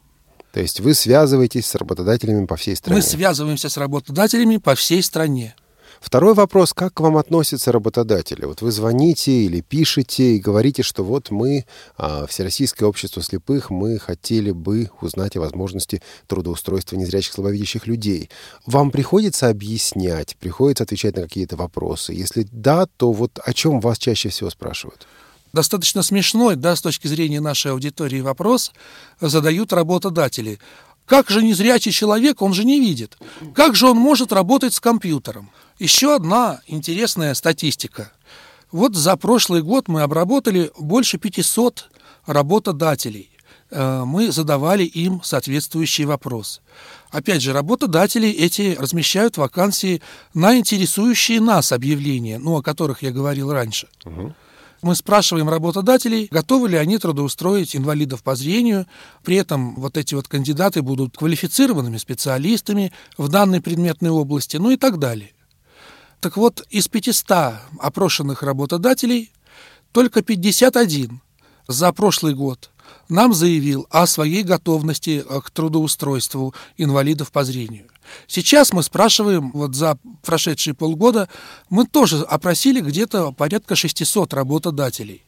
То 0.52 0.60
есть 0.60 0.82
вы 0.82 0.94
связываетесь 0.94 1.66
с 1.66 1.76
работодателями 1.76 2.46
по 2.46 2.58
всей 2.58 2.76
стране? 2.76 2.98
Мы 2.98 3.02
связываемся 3.02 3.70
с 3.70 3.78
работодателями 3.78 4.58
по 4.58 4.76
всей 4.76 5.02
стране. 5.02 5.56
Второй 6.02 6.34
вопрос, 6.34 6.74
как 6.74 6.96
к 6.96 7.00
вам 7.00 7.16
относятся 7.16 7.72
работодатели? 7.72 8.46
Вот 8.46 8.64
вы 8.64 8.72
звоните 8.72 9.32
или 9.44 9.62
пишете 9.62 10.36
и 10.36 10.40
говорите, 10.40 10.82
что 10.82 11.04
вот 11.04 11.30
мы, 11.30 11.66
а, 11.96 12.26
Всероссийское 12.26 12.90
общество 12.90 13.22
слепых, 13.22 13.70
мы 13.70 14.00
хотели 14.00 14.50
бы 14.50 14.90
узнать 15.00 15.38
о 15.38 15.42
возможности 15.42 16.02
трудоустройства 16.26 16.96
незрячих 16.96 17.34
слабовидящих 17.34 17.86
людей. 17.86 18.32
Вам 18.66 18.90
приходится 18.90 19.48
объяснять, 19.48 20.36
приходится 20.38 20.86
отвечать 20.86 21.16
на 21.16 21.22
какие-то 21.22 21.56
вопросы? 21.56 22.14
Если 22.14 22.48
да, 22.52 22.88
то 22.98 23.12
вот 23.12 23.40
о 23.46 23.54
чем 23.54 23.80
вас 23.80 24.00
чаще 24.00 24.30
всего 24.30 24.50
спрашивают? 24.50 25.08
Достаточно 25.54 26.02
смешной, 26.02 26.56
да, 26.56 26.76
с 26.76 26.82
точки 26.82 27.08
зрения 27.08 27.42
нашей 27.42 27.74
аудитории 27.74 28.22
вопрос 28.22 28.72
задают 29.20 29.72
работодатели. 29.72 30.58
Как 31.06 31.30
же 31.30 31.44
незрячий 31.44 31.92
человек, 31.92 32.42
он 32.42 32.54
же 32.54 32.64
не 32.64 32.80
видит. 32.80 33.18
Как 33.54 33.76
же 33.76 33.88
он 33.88 33.98
может 33.98 34.32
работать 34.32 34.74
с 34.74 34.80
компьютером? 34.80 35.52
Еще 35.82 36.14
одна 36.14 36.62
интересная 36.68 37.34
статистика. 37.34 38.12
Вот 38.72 38.96
за 38.96 39.18
прошлый 39.18 39.64
год 39.64 39.88
мы 39.88 40.04
обработали 40.04 40.70
больше 40.78 41.18
500 41.18 41.90
работодателей. 42.28 43.32
Э, 43.72 44.04
мы 44.06 44.32
задавали 44.32 44.84
им 44.84 45.24
соответствующий 45.24 46.06
вопрос. 46.06 46.62
Опять 47.10 47.42
же, 47.42 47.52
работодатели 47.52 48.30
эти 48.30 48.78
размещают 48.80 49.38
вакансии 49.38 50.04
на 50.36 50.56
интересующие 50.56 51.42
нас 51.42 51.72
объявления, 51.72 52.38
ну, 52.38 52.58
о 52.58 52.62
которых 52.62 53.02
я 53.02 53.10
говорил 53.10 53.52
раньше. 53.52 53.88
Угу. 54.06 54.36
Мы 54.84 54.96
спрашиваем 54.96 55.50
работодателей, 55.50 56.28
готовы 56.30 56.70
ли 56.70 56.78
они 56.78 57.00
трудоустроить 57.00 57.76
инвалидов 57.76 58.22
по 58.22 58.36
зрению. 58.36 58.86
При 59.24 59.38
этом 59.38 59.74
вот 59.74 59.98
эти 59.98 60.14
вот 60.14 60.28
кандидаты 60.28 60.84
будут 60.84 61.18
квалифицированными 61.18 61.98
специалистами 61.98 62.94
в 63.18 63.30
данной 63.30 63.62
предметной 63.62 64.12
области, 64.12 64.58
ну 64.58 64.70
и 64.70 64.78
так 64.78 65.00
далее. 65.00 65.32
Так 66.22 66.38
вот, 66.38 66.64
из 66.70 66.88
500 66.88 67.56
опрошенных 67.80 68.44
работодателей 68.44 69.32
только 69.92 70.22
51 70.22 71.20
за 71.68 71.92
прошлый 71.94 72.36
год 72.36 72.70
нам 73.10 73.34
заявил 73.34 73.88
о 73.90 74.06
своей 74.06 74.44
готовности 74.44 75.26
к 75.44 75.50
трудоустройству 75.50 76.54
инвалидов 76.78 77.32
по 77.32 77.44
зрению. 77.44 77.88
Сейчас 78.28 78.72
мы 78.72 78.84
спрашиваем, 78.84 79.52
вот 79.52 79.74
за 79.74 79.98
прошедшие 80.22 80.76
полгода 80.76 81.28
мы 81.72 81.88
тоже 81.88 82.22
опросили 82.22 82.82
где-то 82.82 83.32
порядка 83.32 83.76
600 83.76 84.34
работодателей. 84.36 85.24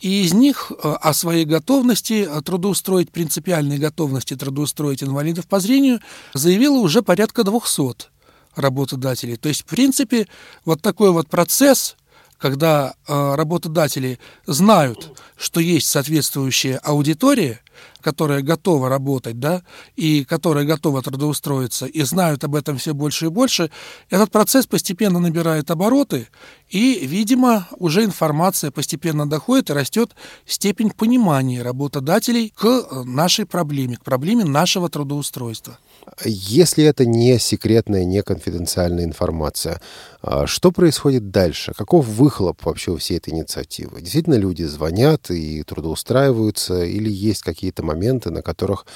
И 0.00 0.24
из 0.24 0.32
них 0.32 0.70
э, 0.70 0.92
о 1.00 1.12
своей 1.14 1.44
готовности 1.44 2.28
трудоустроить, 2.44 3.10
принципиальной 3.10 3.78
готовности 3.78 4.34
трудоустроить 4.36 5.02
инвалидов 5.02 5.46
по 5.46 5.58
зрению 5.58 6.00
заявило 6.34 6.76
уже 6.76 7.02
порядка 7.02 7.44
200 7.44 8.15
работодателей. 8.56 9.36
То 9.36 9.48
есть, 9.48 9.62
в 9.62 9.66
принципе, 9.66 10.26
вот 10.64 10.82
такой 10.82 11.12
вот 11.12 11.28
процесс, 11.28 11.96
когда 12.38 12.94
э, 13.06 13.34
работодатели 13.34 14.18
знают, 14.46 15.18
что 15.36 15.60
есть 15.60 15.86
соответствующая 15.86 16.76
аудитория, 16.76 17.60
которая 18.00 18.42
готова 18.42 18.88
работать, 18.88 19.40
да, 19.40 19.62
и 19.96 20.24
которая 20.24 20.64
готова 20.64 21.02
трудоустроиться, 21.02 21.86
и 21.86 22.02
знают 22.02 22.44
об 22.44 22.54
этом 22.54 22.78
все 22.78 22.94
больше 22.94 23.26
и 23.26 23.30
больше, 23.30 23.70
этот 24.10 24.30
процесс 24.30 24.66
постепенно 24.66 25.18
набирает 25.18 25.70
обороты, 25.70 26.28
и, 26.68 27.06
видимо, 27.06 27.66
уже 27.78 28.04
информация 28.04 28.70
постепенно 28.70 29.28
доходит 29.28 29.70
и 29.70 29.72
растет 29.72 30.14
степень 30.46 30.90
понимания 30.90 31.62
работодателей 31.62 32.52
к 32.56 32.86
нашей 33.04 33.46
проблеме, 33.46 33.96
к 33.96 34.04
проблеме 34.04 34.44
нашего 34.44 34.88
трудоустройства. 34.88 35.78
Если 36.24 36.84
это 36.84 37.04
не 37.04 37.38
секретная, 37.38 38.04
не 38.04 38.22
конфиденциальная 38.22 39.04
информация, 39.04 39.80
а 40.22 40.46
что 40.46 40.72
происходит 40.72 41.30
дальше? 41.30 41.72
Каков 41.76 42.06
выхлоп 42.06 42.64
вообще 42.64 42.92
у 42.92 42.96
всей 42.96 43.18
этой 43.18 43.34
инициативы? 43.34 44.00
Действительно 44.00 44.34
люди 44.34 44.62
звонят 44.62 45.30
и 45.30 45.62
трудоустраиваются, 45.62 46.84
или 46.84 47.10
есть 47.10 47.42
какие-то 47.42 47.82
моменты, 47.84 48.30
на 48.30 48.42
которых 48.42 48.86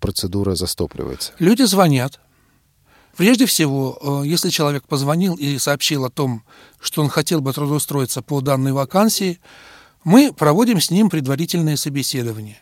процедура 0.00 0.54
застопливается? 0.54 1.32
Люди 1.38 1.62
звонят. 1.62 2.20
Прежде 3.16 3.46
всего, 3.46 4.22
э, 4.24 4.26
если 4.26 4.50
человек 4.50 4.84
позвонил 4.88 5.34
и 5.34 5.58
сообщил 5.58 6.04
о 6.04 6.10
том, 6.10 6.42
что 6.80 7.02
он 7.02 7.08
хотел 7.08 7.40
бы 7.40 7.52
трудоустроиться 7.52 8.22
по 8.22 8.40
данной 8.40 8.72
вакансии, 8.72 9.38
мы 10.02 10.32
проводим 10.32 10.80
с 10.80 10.90
ним 10.90 11.10
предварительное 11.10 11.76
собеседование. 11.76 12.58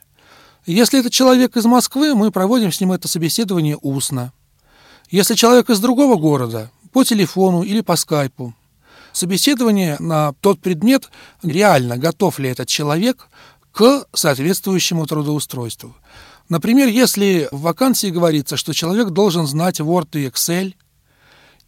Если 0.64 1.00
это 1.00 1.10
человек 1.10 1.56
из 1.56 1.64
Москвы, 1.64 2.14
мы 2.14 2.30
проводим 2.30 2.70
с 2.70 2.80
ним 2.80 2.92
это 2.92 3.08
собеседование 3.08 3.76
устно. 3.80 4.32
Если 5.10 5.34
человек 5.34 5.70
из 5.70 5.80
другого 5.80 6.16
города, 6.16 6.70
по 6.92 7.04
телефону 7.04 7.62
или 7.62 7.80
по 7.80 7.96
скайпу. 7.96 8.54
Собеседование 9.12 9.96
на 9.98 10.34
тот 10.40 10.60
предмет, 10.60 11.10
реально 11.42 11.98
готов 11.98 12.38
ли 12.38 12.48
этот 12.50 12.68
человек 12.68 13.28
к 13.72 14.06
соответствующему 14.12 15.06
трудоустройству. 15.06 15.96
Например, 16.48 16.88
если 16.88 17.48
в 17.50 17.62
вакансии 17.62 18.08
говорится, 18.08 18.56
что 18.56 18.72
человек 18.72 19.08
должен 19.08 19.46
знать 19.46 19.80
Word 19.80 20.08
и 20.12 20.26
Excel, 20.26 20.74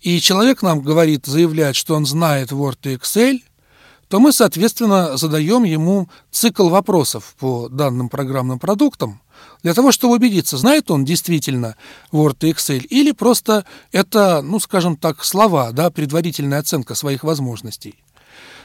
и 0.00 0.20
человек 0.20 0.62
нам 0.62 0.80
говорит, 0.80 1.26
заявляет, 1.26 1.76
что 1.76 1.94
он 1.94 2.06
знает 2.06 2.52
Word 2.52 2.78
и 2.84 2.96
Excel– 2.96 3.42
то 4.14 4.20
мы, 4.20 4.32
соответственно, 4.32 5.16
задаем 5.16 5.64
ему 5.64 6.08
цикл 6.30 6.68
вопросов 6.68 7.34
по 7.36 7.68
данным 7.68 8.08
программным 8.08 8.60
продуктам, 8.60 9.20
для 9.64 9.74
того, 9.74 9.90
чтобы 9.90 10.14
убедиться, 10.14 10.56
знает 10.56 10.88
он 10.92 11.04
действительно 11.04 11.74
Word 12.12 12.36
и 12.42 12.52
Excel, 12.52 12.78
или 12.78 13.10
просто 13.10 13.64
это, 13.90 14.40
ну, 14.40 14.60
скажем 14.60 14.96
так, 14.96 15.24
слова, 15.24 15.72
да, 15.72 15.90
предварительная 15.90 16.60
оценка 16.60 16.94
своих 16.94 17.24
возможностей. 17.24 18.04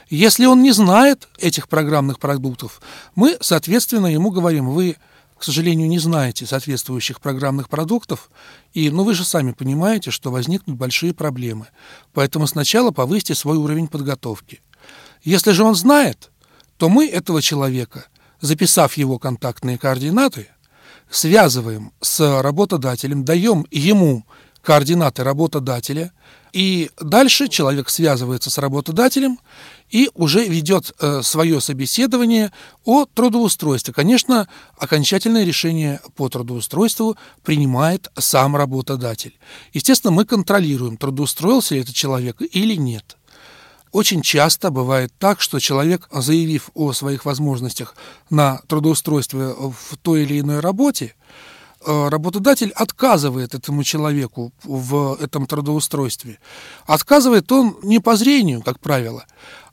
Если 0.08 0.46
он 0.46 0.62
не 0.62 0.70
знает 0.70 1.26
этих 1.40 1.68
программных 1.68 2.20
продуктов, 2.20 2.80
мы, 3.16 3.36
соответственно, 3.40 4.06
ему 4.06 4.30
говорим, 4.30 4.70
вы, 4.70 4.98
к 5.36 5.42
сожалению, 5.42 5.88
не 5.88 5.98
знаете 5.98 6.46
соответствующих 6.46 7.20
программных 7.20 7.68
продуктов, 7.68 8.30
и, 8.72 8.88
ну, 8.88 9.02
вы 9.02 9.14
же 9.14 9.24
сами 9.24 9.50
понимаете, 9.50 10.12
что 10.12 10.30
возникнут 10.30 10.76
большие 10.76 11.12
проблемы. 11.12 11.66
Поэтому 12.12 12.46
сначала 12.46 12.92
повысьте 12.92 13.34
свой 13.34 13.56
уровень 13.56 13.88
подготовки– 13.88 14.60
если 15.22 15.52
же 15.52 15.64
он 15.64 15.74
знает, 15.74 16.30
то 16.76 16.88
мы 16.88 17.08
этого 17.08 17.42
человека, 17.42 18.06
записав 18.40 18.96
его 18.96 19.18
контактные 19.18 19.78
координаты, 19.78 20.48
связываем 21.10 21.92
с 22.00 22.40
работодателем, 22.42 23.24
даем 23.24 23.66
ему 23.70 24.24
координаты 24.62 25.24
работодателя, 25.24 26.12
и 26.52 26.90
дальше 27.00 27.48
человек 27.48 27.88
связывается 27.88 28.50
с 28.50 28.58
работодателем 28.58 29.38
и 29.88 30.10
уже 30.14 30.46
ведет 30.46 30.92
э, 30.98 31.22
свое 31.22 31.60
собеседование 31.60 32.52
о 32.84 33.06
трудоустройстве. 33.06 33.94
Конечно, 33.94 34.48
окончательное 34.76 35.44
решение 35.44 36.00
по 36.16 36.28
трудоустройству 36.28 37.16
принимает 37.44 38.10
сам 38.18 38.56
работодатель. 38.56 39.38
Естественно, 39.72 40.12
мы 40.12 40.24
контролируем, 40.24 40.96
трудоустроился 40.96 41.74
ли 41.74 41.82
этот 41.82 41.94
человек 41.94 42.36
или 42.40 42.74
нет. 42.74 43.16
Очень 43.92 44.22
часто 44.22 44.70
бывает 44.70 45.12
так, 45.18 45.40
что 45.40 45.58
человек, 45.58 46.08
заявив 46.12 46.70
о 46.74 46.92
своих 46.92 47.24
возможностях 47.24 47.96
на 48.30 48.60
трудоустройство 48.68 49.72
в 49.72 49.96
той 49.96 50.22
или 50.22 50.38
иной 50.38 50.60
работе, 50.60 51.16
э, 51.84 52.08
работодатель 52.08 52.70
отказывает 52.70 53.54
этому 53.56 53.82
человеку 53.82 54.52
в 54.62 55.18
этом 55.20 55.46
трудоустройстве. 55.46 56.38
Отказывает 56.86 57.50
он 57.50 57.78
не 57.82 57.98
по 57.98 58.14
зрению, 58.14 58.62
как 58.62 58.78
правило, 58.78 59.24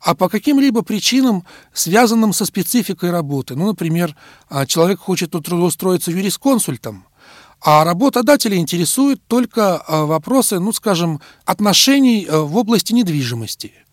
а 0.02 0.16
по 0.16 0.30
каким-либо 0.30 0.82
причинам, 0.82 1.46
связанным 1.72 2.34
со 2.34 2.46
спецификой 2.46 3.12
работы. 3.12 3.56
Ну, 3.56 3.68
например, 3.68 4.16
а, 4.50 4.66
человек 4.66 5.00
хочет 5.00 5.32
трудоустроиться 5.32 6.10
юрисконсультом, 6.10 7.06
а 7.62 7.84
работодателя 7.84 8.58
интересуют 8.58 9.22
только 9.28 9.78
а, 9.78 10.06
вопросы, 10.06 10.60
ну, 10.60 10.72
скажем, 10.72 11.22
отношений 11.46 12.26
э, 12.26 12.36
в 12.36 12.58
области 12.58 12.94
недвижимости– 12.94 13.74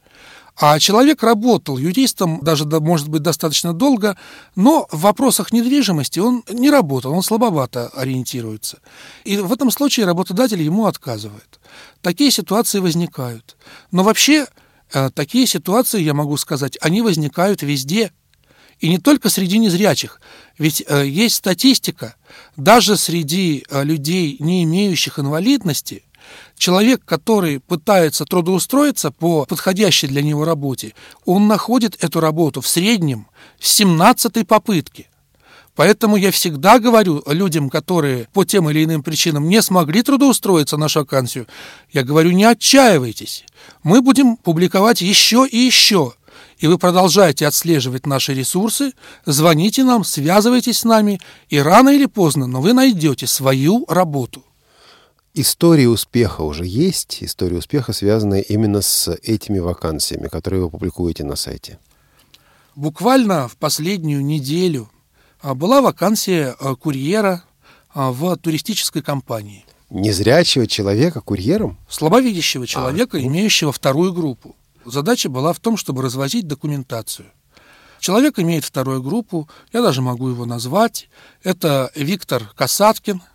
а 0.56 0.78
человек 0.78 1.22
работал 1.22 1.78
юристом, 1.78 2.38
даже, 2.40 2.64
может 2.64 3.08
быть, 3.08 3.22
достаточно 3.22 3.72
долго, 3.72 4.16
но 4.54 4.86
в 4.90 5.00
вопросах 5.00 5.52
недвижимости 5.52 6.20
он 6.20 6.44
не 6.48 6.70
работал, 6.70 7.12
он 7.12 7.22
слабовато 7.22 7.88
ориентируется. 7.88 8.78
И 9.24 9.36
в 9.36 9.52
этом 9.52 9.70
случае 9.72 10.06
работодатель 10.06 10.62
ему 10.62 10.86
отказывает. 10.86 11.58
Такие 12.02 12.30
ситуации 12.30 12.78
возникают. 12.78 13.56
Но 13.90 14.04
вообще 14.04 14.46
э, 14.92 15.10
такие 15.10 15.48
ситуации, 15.48 16.00
я 16.00 16.14
могу 16.14 16.36
сказать, 16.36 16.78
они 16.80 17.02
возникают 17.02 17.62
везде. 17.62 18.12
И 18.78 18.88
не 18.88 18.98
только 18.98 19.30
среди 19.30 19.58
незрячих. 19.58 20.20
Ведь 20.58 20.84
э, 20.86 21.06
есть 21.06 21.36
статистика, 21.36 22.14
даже 22.56 22.96
среди 22.96 23.64
э, 23.68 23.82
людей, 23.82 24.36
не 24.38 24.62
имеющих 24.62 25.18
инвалидности– 25.18 26.04
Человек, 26.56 27.04
который 27.04 27.60
пытается 27.60 28.24
трудоустроиться 28.24 29.10
по 29.10 29.44
подходящей 29.44 30.08
для 30.08 30.22
него 30.22 30.44
работе, 30.44 30.94
он 31.24 31.46
находит 31.46 32.02
эту 32.02 32.20
работу 32.20 32.60
в 32.60 32.68
среднем 32.68 33.26
с 33.60 33.80
17-й 33.80 34.44
попытки. 34.44 35.08
Поэтому 35.74 36.16
я 36.16 36.30
всегда 36.30 36.78
говорю 36.78 37.22
людям, 37.26 37.68
которые 37.68 38.28
по 38.32 38.44
тем 38.44 38.70
или 38.70 38.84
иным 38.84 39.02
причинам 39.02 39.48
не 39.48 39.60
смогли 39.60 40.02
трудоустроиться 40.02 40.76
на 40.76 40.86
вакансию, 40.94 41.48
я 41.92 42.04
говорю, 42.04 42.30
не 42.30 42.44
отчаивайтесь. 42.44 43.44
Мы 43.82 44.00
будем 44.00 44.36
публиковать 44.36 45.00
еще 45.00 45.46
и 45.50 45.58
еще. 45.58 46.14
И 46.58 46.68
вы 46.68 46.78
продолжаете 46.78 47.48
отслеживать 47.48 48.06
наши 48.06 48.32
ресурсы, 48.32 48.92
звоните 49.26 49.82
нам, 49.82 50.04
связывайтесь 50.04 50.78
с 50.78 50.84
нами, 50.84 51.20
и 51.48 51.58
рано 51.58 51.90
или 51.90 52.06
поздно, 52.06 52.46
но 52.46 52.60
вы 52.60 52.72
найдете 52.72 53.26
свою 53.26 53.84
работу. 53.88 54.44
Истории 55.36 55.86
успеха 55.86 56.42
уже 56.42 56.64
есть, 56.64 57.24
истории 57.24 57.56
успеха, 57.56 57.92
связанные 57.92 58.40
именно 58.40 58.80
с 58.80 59.08
этими 59.20 59.58
вакансиями, 59.58 60.28
которые 60.28 60.62
вы 60.62 60.70
публикуете 60.70 61.24
на 61.24 61.34
сайте. 61.34 61.80
Буквально 62.76 63.48
в 63.48 63.56
последнюю 63.56 64.24
неделю 64.24 64.88
а, 65.42 65.56
была 65.56 65.82
вакансия 65.82 66.54
а, 66.60 66.76
курьера 66.76 67.42
а, 67.92 68.12
в 68.12 68.36
туристической 68.36 69.02
компании. 69.02 69.66
Незрячего 69.90 70.68
человека 70.68 71.20
курьером? 71.20 71.78
Слабовидящего 71.88 72.64
человека, 72.64 73.16
а, 73.16 73.20
имеющего 73.20 73.72
вторую 73.72 74.12
группу. 74.12 74.54
Задача 74.84 75.28
была 75.28 75.52
в 75.52 75.58
том, 75.58 75.76
чтобы 75.76 76.02
развозить 76.02 76.46
документацию. 76.46 77.26
Человек 77.98 78.38
имеет 78.38 78.64
вторую 78.64 79.02
группу, 79.02 79.48
я 79.72 79.82
даже 79.82 80.00
могу 80.00 80.28
его 80.28 80.46
назвать. 80.46 81.08
Это 81.42 81.90
Виктор 81.96 82.52
Касаткин– 82.54 83.20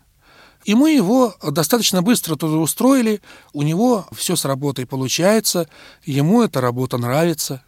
и 0.65 0.75
мы 0.75 0.91
его 0.91 1.35
достаточно 1.41 2.01
быстро 2.01 2.35
туда 2.35 2.57
устроили, 2.57 3.21
у 3.53 3.61
него 3.61 4.05
все 4.11 4.35
с 4.35 4.45
работой 4.45 4.85
получается, 4.85 5.67
ему 6.05 6.43
эта 6.43 6.61
работа 6.61 6.97
нравится. 6.97 7.63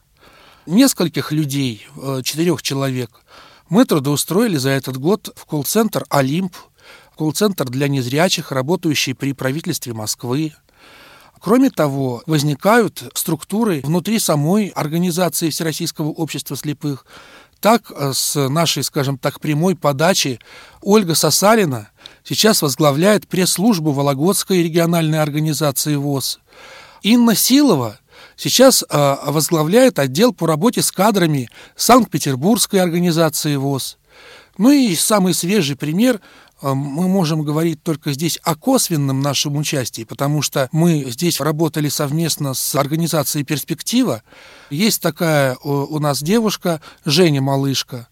Нескольких 0.66 1.32
людей, 1.32 1.88
э, 1.96 2.22
четырех 2.24 2.62
человек, 2.62 3.22
мы 3.70 3.86
трудоустроили 3.86 4.58
за 4.58 4.70
этот 4.72 4.98
год 4.98 5.34
в 5.36 5.46
колл-центр 5.46 6.06
«Олимп», 6.10 6.56
колл-центр 7.18 7.66
для 7.66 7.88
незрячих, 7.88 8.52
работающий 8.52 9.14
при 9.14 9.34
правительстве 9.34 9.94
Москвы. 9.94 10.54
Кроме 11.40 11.70
того, 11.70 12.22
возникают 12.25 13.04
структуры 13.16 13.82
внутри 13.84 14.20
самой 14.20 14.68
организации 14.68 15.50
Всероссийского 15.50 16.10
общества 16.10 16.58
слепых. 16.58 17.06
Так, 17.62 17.92
э, 17.96 18.12
с 18.14 18.50
нашей, 18.50 18.84
скажем 18.84 19.18
так, 19.18 19.40
прямой 19.40 19.75
подачи 19.75 20.40
Ольга 20.82 21.16
Сосалина 21.16 21.91
сейчас 22.24 22.62
возглавляет 22.62 23.27
пресс-службу 23.27 23.92
Вологодской 23.92 24.64
региональной 24.64 25.22
организации 25.22 25.96
ВОЗ. 25.96 26.40
Инна 27.01 27.36
Силова 27.36 28.00
сейчас 28.36 28.84
э, 28.88 29.16
возглавляет 29.25 30.00
отдел 30.00 30.34
по 30.34 30.48
работе 30.48 30.81
с 30.81 30.92
кадрами 30.92 31.50
Санкт-Петербургской 31.75 32.79
организации 32.79 33.55
ВОЗ. 33.55 33.98
Ну 34.57 34.72
и 34.72 34.96
самый 34.96 35.34
свежий 35.34 35.75
пример 35.75 36.20
а, 36.62 36.75
мы 36.75 37.07
можем 37.07 37.42
говорить 37.42 37.81
только 37.81 38.12
здесь 38.12 38.38
о 38.44 38.55
косвенном 38.55 39.22
нашем 39.22 39.57
участии, 39.57 40.03
потому 40.03 40.42
что 40.42 40.70
мы 40.72 41.05
здесь 41.10 41.40
работали 41.40 41.90
совместно 41.90 42.53
с 42.53 42.75
организацией 42.75 43.44
«Перспектива». 43.44 44.22
Есть 44.70 45.01
такая 45.01 45.57
у 45.64 46.00
нас 46.00 46.22
девушка, 46.22 46.81
Женя 47.03 47.42
Малышка, 47.42 48.07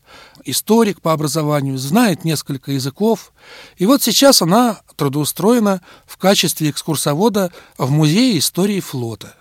историк 0.50 1.02
по 1.02 1.14
образованию, 1.14 1.78
знает 1.78 2.24
несколько 2.24 2.72
языков. 2.72 3.34
И 3.78 3.86
вот 3.86 4.02
сейчас 4.02 4.42
она 4.42 4.82
трудоустроена 4.96 5.82
в 6.06 6.18
качестве 6.18 6.70
экскурсовода 6.70 7.52
в 7.78 7.90
Музее 7.92 8.38
истории 8.38 8.80
флота. 8.80 9.36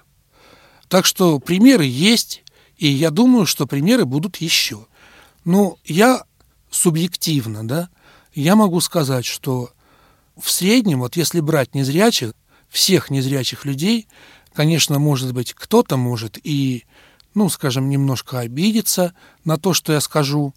Так 0.88 1.04
что 1.04 1.38
примеры 1.38 1.84
есть, 1.84 2.42
и 2.76 2.88
я 2.88 3.10
думаю, 3.10 3.46
что 3.46 3.66
примеры 3.66 4.04
будут 4.04 4.36
еще. 4.36 4.86
Ну, 5.44 5.78
я 5.84 6.24
субъективно, 6.70 7.66
да, 7.66 7.88
я 8.34 8.56
могу 8.56 8.80
сказать, 8.80 9.24
что 9.24 9.70
в 10.36 10.50
среднем, 10.50 11.00
вот 11.00 11.16
если 11.16 11.40
брать 11.40 11.74
незрячих, 11.74 12.32
всех 12.68 13.10
незрячих 13.10 13.64
людей, 13.64 14.06
конечно, 14.52 14.98
может 14.98 15.32
быть, 15.32 15.52
кто-то 15.54 15.96
может 15.96 16.38
и, 16.42 16.84
ну, 17.34 17.48
скажем, 17.48 17.88
немножко 17.88 18.40
обидеться 18.40 19.14
на 19.44 19.58
то, 19.58 19.74
что 19.74 19.92
я 19.92 20.00
скажу, 20.00 20.54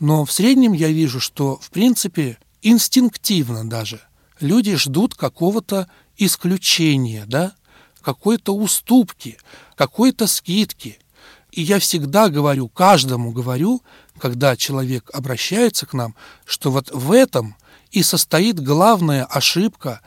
но 0.00 0.24
в 0.24 0.32
среднем 0.32 0.72
я 0.72 0.88
вижу, 0.88 1.20
что, 1.20 1.58
в 1.60 1.70
принципе, 1.70 2.38
инстинктивно 2.62 3.68
даже 3.68 4.00
люди 4.40 4.74
ждут 4.76 5.14
какого-то 5.14 5.88
исключения, 6.16 7.24
да, 7.26 7.52
какой-то 8.00 8.54
уступки, 8.54 9.36
какой-то 9.76 10.26
скидки. 10.26 10.98
И 11.52 11.62
я 11.62 11.78
всегда 11.78 12.30
говорю, 12.30 12.68
каждому 12.68 13.30
говорю, 13.32 13.82
когда 14.18 14.56
человек 14.56 15.10
обращается 15.12 15.84
к 15.84 15.92
нам, 15.92 16.14
что 16.46 16.70
вот 16.70 16.90
в 16.90 17.12
этом 17.12 17.56
и 17.90 18.02
состоит 18.02 18.60
главная 18.60 19.24
ошибка 19.24 20.00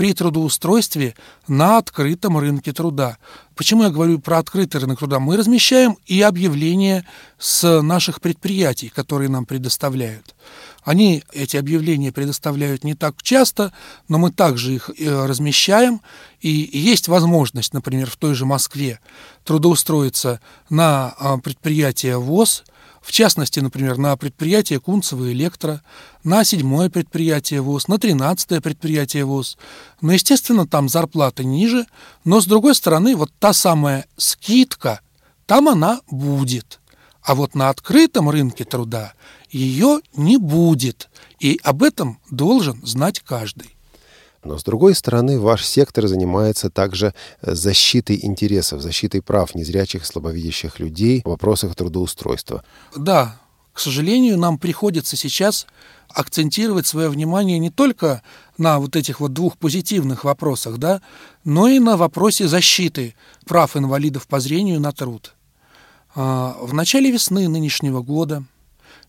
при 0.00 0.14
трудоустройстве 0.14 1.14
на 1.46 1.76
открытом 1.76 2.38
рынке 2.38 2.72
труда. 2.72 3.18
Почему 3.54 3.82
я 3.82 3.90
говорю 3.90 4.18
про 4.18 4.38
открытый 4.38 4.80
рынок 4.80 4.98
труда? 4.98 5.20
Мы 5.20 5.36
размещаем 5.36 5.98
и 6.06 6.22
объявления 6.22 7.06
с 7.38 7.82
наших 7.82 8.22
предприятий, 8.22 8.88
которые 8.88 9.28
нам 9.28 9.44
предоставляют. 9.44 10.34
Они 10.84 11.22
эти 11.34 11.58
объявления 11.58 12.12
предоставляют 12.12 12.82
не 12.82 12.94
так 12.94 13.22
часто, 13.22 13.74
но 14.08 14.16
мы 14.16 14.32
также 14.32 14.76
их 14.76 14.88
э, 14.88 15.26
размещаем. 15.26 16.00
И 16.40 16.48
есть 16.72 17.06
возможность, 17.06 17.74
например, 17.74 18.08
в 18.08 18.16
той 18.16 18.32
же 18.32 18.46
Москве 18.46 19.00
трудоустроиться 19.44 20.40
на 20.70 21.14
а, 21.18 21.36
предприятие 21.36 22.16
ВОЗ– 22.16 22.64
в 23.00 23.12
частности, 23.12 23.60
например, 23.60 23.96
на 23.96 24.16
предприятие 24.16 24.78
Кунцево 24.78 25.32
Электро, 25.32 25.82
на 26.22 26.44
седьмое 26.44 26.90
предприятие 26.90 27.62
ВОЗ, 27.62 27.88
на 27.88 27.98
тринадцатое 27.98 28.60
предприятие 28.60 29.24
ВОЗ. 29.24 29.56
Но, 30.00 30.12
естественно, 30.12 30.66
там 30.66 30.88
зарплата 30.88 31.42
ниже, 31.42 31.86
но, 32.24 32.40
с 32.40 32.46
другой 32.46 32.74
стороны, 32.74 33.16
вот 33.16 33.32
та 33.38 33.52
самая 33.52 34.06
скидка, 34.16 35.00
там 35.46 35.68
она 35.68 36.00
будет. 36.10 36.80
А 37.22 37.34
вот 37.34 37.54
на 37.54 37.68
открытом 37.70 38.28
рынке 38.30 38.64
труда 38.64 39.14
ее 39.50 40.00
не 40.14 40.36
будет. 40.36 41.10
И 41.38 41.58
об 41.62 41.82
этом 41.82 42.18
должен 42.30 42.84
знать 42.84 43.20
каждый. 43.20 43.76
Но, 44.42 44.58
с 44.58 44.64
другой 44.64 44.94
стороны, 44.94 45.38
ваш 45.38 45.64
сектор 45.64 46.06
занимается 46.06 46.70
также 46.70 47.14
э, 47.42 47.54
защитой 47.54 48.18
интересов, 48.22 48.80
защитой 48.80 49.20
прав 49.20 49.54
незрячих 49.54 50.06
слабовидящих 50.06 50.78
людей 50.78 51.20
в 51.24 51.28
вопросах 51.28 51.74
трудоустройства. 51.74 52.64
Да, 52.96 53.38
к 53.72 53.80
сожалению, 53.80 54.38
нам 54.38 54.58
приходится 54.58 55.16
сейчас 55.16 55.66
акцентировать 56.08 56.86
свое 56.86 57.08
внимание 57.08 57.58
не 57.58 57.70
только 57.70 58.22
на 58.58 58.78
вот 58.78 58.96
этих 58.96 59.20
вот 59.20 59.32
двух 59.32 59.56
позитивных 59.56 60.24
вопросах, 60.24 60.78
да, 60.78 61.02
но 61.44 61.68
и 61.68 61.78
на 61.78 61.96
вопросе 61.96 62.48
защиты 62.48 63.14
прав 63.46 63.76
инвалидов 63.76 64.26
по 64.26 64.40
зрению 64.40 64.80
на 64.80 64.92
труд. 64.92 65.34
А, 66.14 66.56
в 66.60 66.74
начале 66.74 67.10
весны 67.10 67.48
нынешнего 67.48 68.02
года 68.02 68.42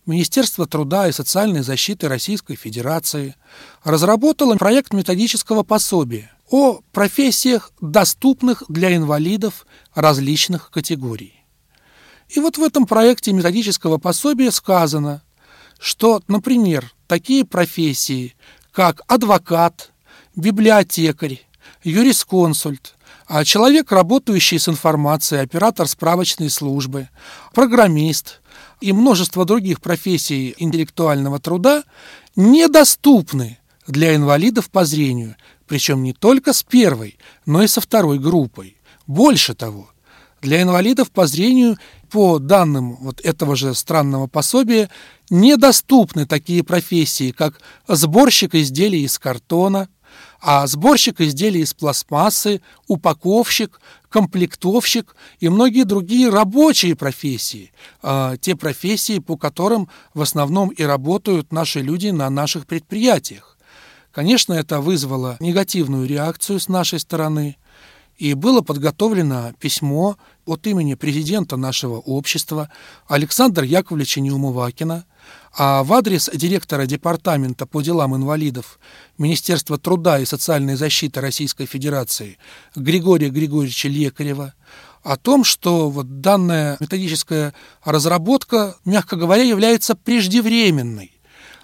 Министерство 0.06 0.66
труда 0.66 1.08
и 1.08 1.12
социальной 1.12 1.62
защиты 1.62 2.08
Российской 2.08 2.56
Федерации 2.56 3.36
разработало 3.84 4.56
проект 4.56 4.94
методического 4.94 5.64
пособия 5.64 6.32
о 6.50 6.82
профессиях, 6.92 7.72
доступных 7.80 8.64
для 8.68 8.96
инвалидов 8.96 9.66
различных 9.94 10.72
категорий. 10.72 11.46
И 12.30 12.40
вот 12.40 12.58
в 12.58 12.64
этом 12.64 12.88
проекте 12.88 13.32
методического 13.32 14.00
пособия 14.00 14.52
сказано, 14.52 15.22
что, 15.80 16.22
например, 16.28 16.92
такие 17.08 17.46
профессии, 17.46 18.36
как 18.72 19.02
адвокат, 19.08 19.92
библиотекарь, 20.36 21.46
юрисконсульт, 21.84 22.96
а 23.28 23.46
человек, 23.46 23.92
работающий 23.92 24.60
с 24.60 24.68
информацией, 24.68 25.42
оператор 25.42 25.88
справочной 25.88 26.50
службы, 26.50 27.08
программист 27.54 28.41
и 28.82 28.92
множество 28.92 29.46
других 29.46 29.80
профессий 29.80 30.56
интеллектуального 30.58 31.40
труда 31.40 31.84
недоступны 32.36 33.60
для 33.88 34.16
инвалидов 34.16 34.70
по 34.70 34.86
зрению, 34.86 35.36
причем 35.68 36.04
не 36.04 36.14
только 36.14 36.52
с 36.54 36.64
первой, 36.64 37.18
но 37.46 37.64
и 37.64 37.68
со 37.68 37.80
второй 37.80 38.20
группой. 38.20 38.78
Больше 39.08 39.54
того, 39.54 39.90
для 40.42 40.62
инвалидов 40.62 41.12
по 41.12 41.28
зрению, 41.28 41.78
по 42.10 42.40
данным 42.40 42.98
вот 42.98 43.22
этого 43.22 43.56
же 43.56 43.74
странного 43.76 44.28
пособия, 44.28 44.90
недоступны 45.30 46.26
такие 46.26 46.64
профессии, 46.64 47.32
как 47.32 47.62
сборщик 47.88 48.56
изделий 48.56 49.04
из 49.04 49.18
картона, 49.20 49.88
а 50.42 50.66
сборщик 50.66 51.22
изделий 51.22 51.62
из 51.62 51.74
пластмассы, 51.74 52.62
упаковщик, 52.88 53.80
комплектовщик 54.10 55.16
и 55.40 55.50
многие 55.50 55.84
другие 55.84 56.30
рабочие 56.30 56.96
профессии, 56.96 57.72
э, 58.02 58.36
те 58.42 58.56
профессии, 58.56 59.20
по 59.20 59.38
которым 59.38 59.88
в 60.14 60.22
основном 60.22 60.70
и 60.70 60.84
работают 60.84 61.54
наши 61.54 61.82
люди 61.82 62.08
на 62.08 62.30
наших 62.30 62.66
предприятиях. 62.66 63.58
Конечно, 64.12 64.54
это 64.54 64.82
вызвало 64.82 65.38
негативную 65.40 66.08
реакцию 66.08 66.60
с 66.60 66.68
нашей 66.68 67.00
стороны, 67.00 67.58
и 68.22 68.36
было 68.36 68.62
подготовлено 68.62 69.52
письмо 69.60 70.16
от 70.46 70.68
имени 70.68 70.94
президента 70.94 71.58
нашего 71.58 71.96
общества 71.96 72.70
Александра 73.08 73.66
Яковлевича 73.66 74.22
Неумывакина, 74.22 75.06
а 75.58 75.84
в 75.84 75.92
адрес 75.92 76.30
директора 76.32 76.86
Департамента 76.86 77.66
по 77.66 77.82
делам 77.82 78.16
инвалидов 78.16 78.80
Министерства 79.18 79.80
труда 79.80 80.20
и 80.20 80.26
социальной 80.26 80.76
защиты 80.76 81.20
Российской 81.20 81.66
Федерации 81.66 82.38
Григория 82.76 83.30
Григорьевича 83.30 83.88
Лекарева 83.88 84.54
о 85.02 85.18
том, 85.18 85.44
что 85.44 85.90
вот 85.90 86.22
данная 86.22 86.78
методическая 86.80 87.56
разработка, 87.84 88.76
мягко 88.86 89.16
говоря, 89.16 89.42
является 89.42 89.96
преждевременной 89.96 91.21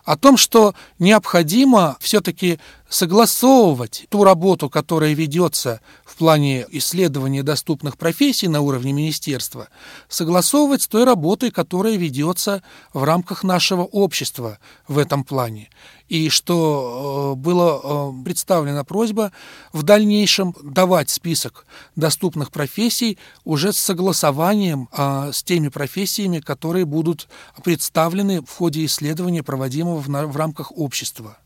о 0.08 0.16
том, 0.16 0.38
что 0.38 0.74
необходимо 1.00 1.98
все-таки 2.00 2.60
согласовывать 2.88 4.06
ту 4.08 4.24
работу, 4.24 4.70
которая 4.70 5.14
ведется 5.14 5.82
в 6.06 6.16
плане 6.16 6.66
исследования 6.70 7.44
доступных 7.44 7.98
профессий 7.98 8.48
на 8.48 8.62
уровне 8.62 8.94
министерства, 8.94 9.68
согласовывать 10.08 10.84
с 10.84 10.88
той 10.88 11.04
работой, 11.04 11.52
которая 11.52 11.98
ведется 11.98 12.64
в 12.94 13.04
рамках 13.04 13.44
нашего 13.44 13.82
общества 13.82 14.60
в 14.88 14.98
этом 14.98 15.26
плане 15.26 15.70
и 16.10 16.30
что 16.30 17.34
э, 17.36 17.40
была 17.40 17.80
э, 17.84 18.24
представлена 18.24 18.84
просьба 18.84 19.32
в 19.74 19.84
дальнейшем 19.84 20.56
давать 20.64 21.10
список 21.10 21.66
доступных 21.96 22.52
профессий 22.52 23.18
уже 23.44 23.74
с 23.74 23.78
согласованием 23.78 24.90
а, 24.92 25.32
с 25.32 25.44
теми 25.44 25.68
профессиями, 25.70 26.40
которые 26.40 26.86
будут 26.86 27.28
представлены 27.64 28.42
в 28.42 28.50
ходе 28.50 28.86
исследования, 28.86 29.44
проводимого 29.44 30.00
в 30.00 30.38
рамках 30.38 30.72
общества. 30.78 31.38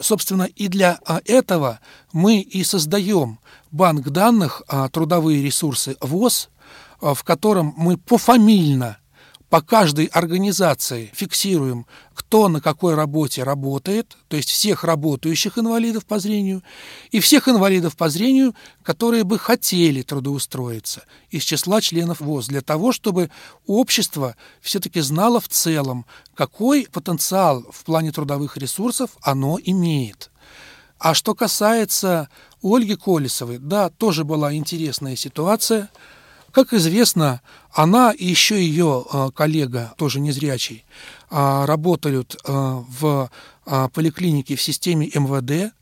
Собственно, 0.00 0.44
и 0.44 0.68
для 0.68 0.98
а, 1.04 1.20
этого 1.24 1.80
мы 2.12 2.40
и 2.40 2.64
создаем 2.64 3.38
банк 3.70 4.08
данных 4.08 4.62
«Трудовые 4.92 5.42
ресурсы 5.42 5.96
ВОЗ», 6.00 6.48
в 7.00 7.22
котором 7.22 7.74
мы 7.76 7.96
пофамильно 7.96 8.99
по 9.50 9.60
каждой 9.60 10.06
организации 10.06 11.10
фиксируем, 11.12 11.84
кто 12.14 12.48
на 12.48 12.60
какой 12.60 12.94
работе 12.94 13.42
работает, 13.42 14.16
то 14.28 14.36
есть 14.36 14.48
всех 14.48 14.84
работающих 14.84 15.58
инвалидов 15.58 16.06
по 16.06 16.20
зрению, 16.20 16.62
и 17.10 17.18
всех 17.18 17.48
инвалидов 17.48 17.96
по 17.96 18.08
зрению, 18.08 18.54
которые 18.84 19.24
бы 19.24 19.40
хотели 19.40 20.02
трудоустроиться 20.02 21.02
из 21.30 21.42
числа 21.42 21.80
членов 21.80 22.20
ВОЗ, 22.20 22.46
для 22.46 22.60
того, 22.60 22.92
чтобы 22.92 23.28
общество 23.66 24.36
все-таки 24.60 25.00
знало 25.00 25.40
в 25.40 25.48
целом, 25.48 26.06
какой 26.34 26.86
потенциал 26.90 27.66
в 27.72 27.84
плане 27.84 28.12
трудовых 28.12 28.56
ресурсов 28.56 29.10
оно 29.20 29.58
имеет. 29.60 30.30
А 31.00 31.12
что 31.12 31.34
касается 31.34 32.28
Ольги 32.62 32.94
Колесовой, 32.94 33.58
да, 33.58 33.90
тоже 33.90 34.22
была 34.24 34.54
интересная 34.54 35.16
ситуация– 35.16 35.90
как 36.52 36.72
известно, 36.72 37.40
она 37.72 38.12
и 38.12 38.26
еще 38.26 38.60
ее 38.60 39.04
а, 39.10 39.30
коллега, 39.30 39.92
тоже 39.96 40.20
незрячий, 40.20 40.84
а, 41.30 41.66
работают 41.66 42.36
а, 42.44 42.84
в 42.88 43.30
поликлинике 43.92 44.56
в 44.56 44.62
системе 44.62 45.10
МВД. 45.14 45.72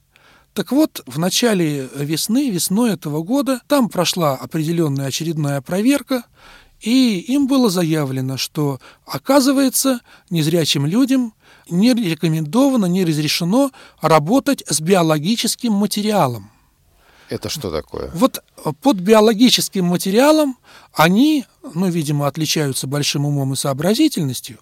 Так 0.52 0.72
вот, 0.72 1.02
в 1.07 1.18
начале 1.18 1.88
весны, 1.94 2.50
весной 2.50 2.92
этого 2.92 3.22
года, 3.22 3.61
там 3.66 3.88
прошла 3.88 4.35
определенная 4.35 5.07
очередная 5.07 5.61
проверка, 5.62 6.24
и 6.81 7.18
им 7.18 7.46
было 7.46 7.70
заявлено, 7.70 8.37
что, 8.37 8.81
оказывается, 9.07 10.00
незрячим 10.31 10.87
людям 10.87 11.33
не 11.70 11.94
рекомендовано, 11.94 12.87
не 12.87 13.04
разрешено 13.04 13.70
работать 14.00 14.62
с 14.68 14.81
биологическим 14.81 15.72
материалом. 15.72 16.50
Это 17.29 17.49
что 17.49 17.71
такое? 17.71 18.11
Вот 18.14 18.38
э, 18.38 18.73
под 18.81 18.97
биологическим 18.97 19.85
материалом 19.85 20.57
они, 20.93 21.45
ну, 21.75 21.88
видимо, 21.88 22.27
отличаются 22.27 22.87
большим 22.87 23.27
умом 23.27 23.53
и 23.53 23.57
сообразительностью. 23.57 24.59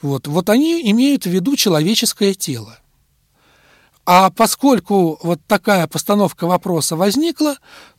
Вот, 0.00 0.26
вот 0.26 0.48
они 0.48 0.90
имеют 0.90 1.24
в 1.24 1.30
виду 1.30 1.56
человеческое 1.56 2.34
тело. 2.34 2.78
А 4.06 4.30
поскольку 4.30 5.18
вот 5.22 5.40
такая 5.46 5.86
постановка 5.86 6.46
вопроса 6.46 6.94
возникла, 6.94 7.56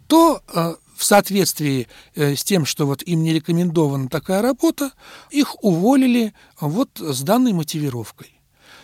то 0.08 0.42
э, 0.54 0.76
в 0.96 1.04
соответствии 1.04 1.88
э, 2.16 2.36
с 2.36 2.44
тем, 2.44 2.66
что 2.66 2.86
вот 2.86 3.02
им 3.04 3.24
не 3.24 3.34
рекомендована 3.34 4.08
такая 4.08 4.42
работа, 4.42 4.92
их 5.30 5.62
уволили 5.64 6.34
вот 6.60 6.90
с 7.00 7.22
данной 7.22 7.54
мотивировкой. 7.54 8.40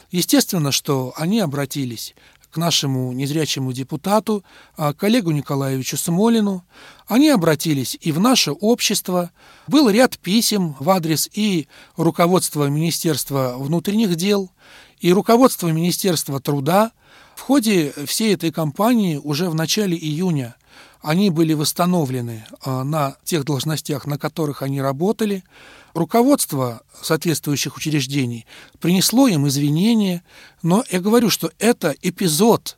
Естественно, 0.09 0.71
что 0.71 1.13
они 1.15 1.39
обратились 1.39 2.15
к 2.51 2.57
нашему 2.57 3.11
незрячему 3.13 3.73
депутату, 3.73 4.43
а, 4.75 4.93
коллегу 4.93 5.31
Николаевичу 5.31 5.97
Смолину. 5.97 6.63
Они 7.07 7.29
обратились 7.29 7.97
и 7.99 8.11
в 8.11 8.19
наше 8.19 8.51
общество. 8.51 9.31
Был 9.67 9.89
ряд 9.89 10.17
писем 10.19 10.75
в 10.79 10.89
адрес 10.89 11.29
и 11.33 11.67
руководства 11.95 12.67
Министерства 12.67 13.55
внутренних 13.57 14.15
дел, 14.15 14.51
и 14.99 15.11
руководства 15.13 15.69
Министерства 15.69 16.39
труда. 16.39 16.91
В 17.35 17.41
ходе 17.41 17.93
всей 18.05 18.33
этой 18.35 18.51
кампании 18.51 19.17
уже 19.17 19.49
в 19.49 19.55
начале 19.55 19.97
июня 19.97 20.55
они 21.01 21.31
были 21.31 21.53
восстановлены 21.53 22.45
а, 22.63 22.83
на 22.83 23.15
тех 23.23 23.43
должностях, 23.43 24.05
на 24.05 24.17
которых 24.17 24.61
они 24.61 24.81
работали. 24.81 25.43
Руководство 25.93 26.81
соответствующих 27.01 27.77
учреждений 27.77 28.45
принесло 28.79 29.27
им 29.27 29.47
извинения, 29.47 30.23
но 30.61 30.83
я 30.89 30.99
говорю, 30.99 31.29
что 31.29 31.51
это 31.59 31.95
эпизод, 32.01 32.77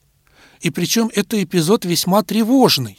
и 0.62 0.70
причем 0.70 1.12
это 1.14 1.42
эпизод 1.44 1.86
весьма 1.86 2.24
тревожный, 2.24 2.98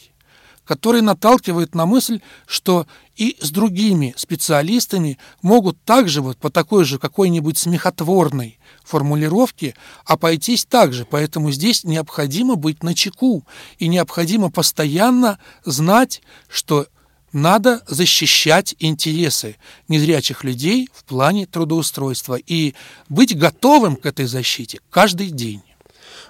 который 0.64 1.02
наталкивает 1.02 1.74
на 1.74 1.86
мысль, 1.86 2.20
что 2.46 2.86
и 3.16 3.36
с 3.40 3.50
другими 3.50 4.14
специалистами 4.16 5.18
могут 5.42 5.82
также 5.84 6.20
вот 6.20 6.38
по 6.38 6.50
такой 6.50 6.84
же 6.84 6.98
какой-нибудь 6.98 7.58
смехотворной 7.58 8.58
формулировке 8.84 9.74
обойтись 10.04 10.64
также. 10.64 11.04
Поэтому 11.04 11.50
здесь 11.52 11.84
необходимо 11.84 12.56
быть 12.56 12.82
начеку 12.82 13.44
и 13.78 13.88
необходимо 13.88 14.50
постоянно 14.50 15.38
знать, 15.64 16.22
что 16.48 16.86
надо 17.34 17.82
защищать 17.86 18.74
интересы 18.78 19.56
незрячих 19.88 20.44
людей 20.44 20.88
в 20.94 21.04
плане 21.04 21.46
трудоустройства 21.46 22.36
и 22.36 22.74
быть 23.08 23.36
готовым 23.36 23.96
к 23.96 24.06
этой 24.06 24.26
защите 24.26 24.80
каждый 24.88 25.30
день. 25.30 25.62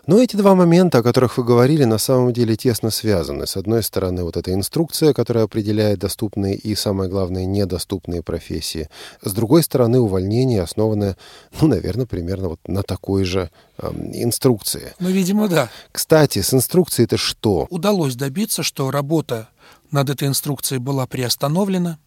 Но 0.07 0.23
эти 0.23 0.37
два 0.37 0.55
момента, 0.55 0.99
о 0.99 1.03
которых 1.03 1.39
вы 1.39 1.45
говорили, 1.45 1.85
на 1.85 1.97
самом 1.97 2.33
деле 2.35 2.57
тесно 2.57 2.91
связаны. 2.91 3.47
С 3.47 3.57
одной 3.57 3.83
стороны, 3.83 4.23
вот 4.23 4.37
эта 4.37 4.53
инструкция, 4.53 5.15
которая 5.15 5.45
определяет 5.45 6.01
доступные 6.01 6.57
и, 6.57 6.75
самое 6.75 7.09
главное, 7.09 7.47
недоступные 7.47 8.23
профессии. 8.23 8.91
С 9.23 9.33
другой 9.33 9.63
стороны, 9.63 10.01
увольнение 10.01 10.61
основано, 10.61 11.17
ну, 11.61 11.69
наверное, 11.69 12.05
примерно 12.05 12.51
вот 12.51 12.61
на 12.67 12.83
такой 12.83 13.25
же 13.25 13.51
э, 13.79 13.91
инструкции. 14.13 14.93
Ну, 14.99 15.09
видимо, 15.09 15.49
да. 15.49 15.71
Кстати, 15.91 16.43
с 16.43 16.53
инструкцией 16.53 17.07
это 17.07 17.17
что? 17.17 17.67
Удалось 17.71 18.15
добиться, 18.15 18.63
что 18.63 18.91
работа 18.91 19.49
над 19.91 20.11
этой 20.11 20.29
инструкцией 20.29 20.81
была 20.81 21.07
приостановлена, 21.07 21.99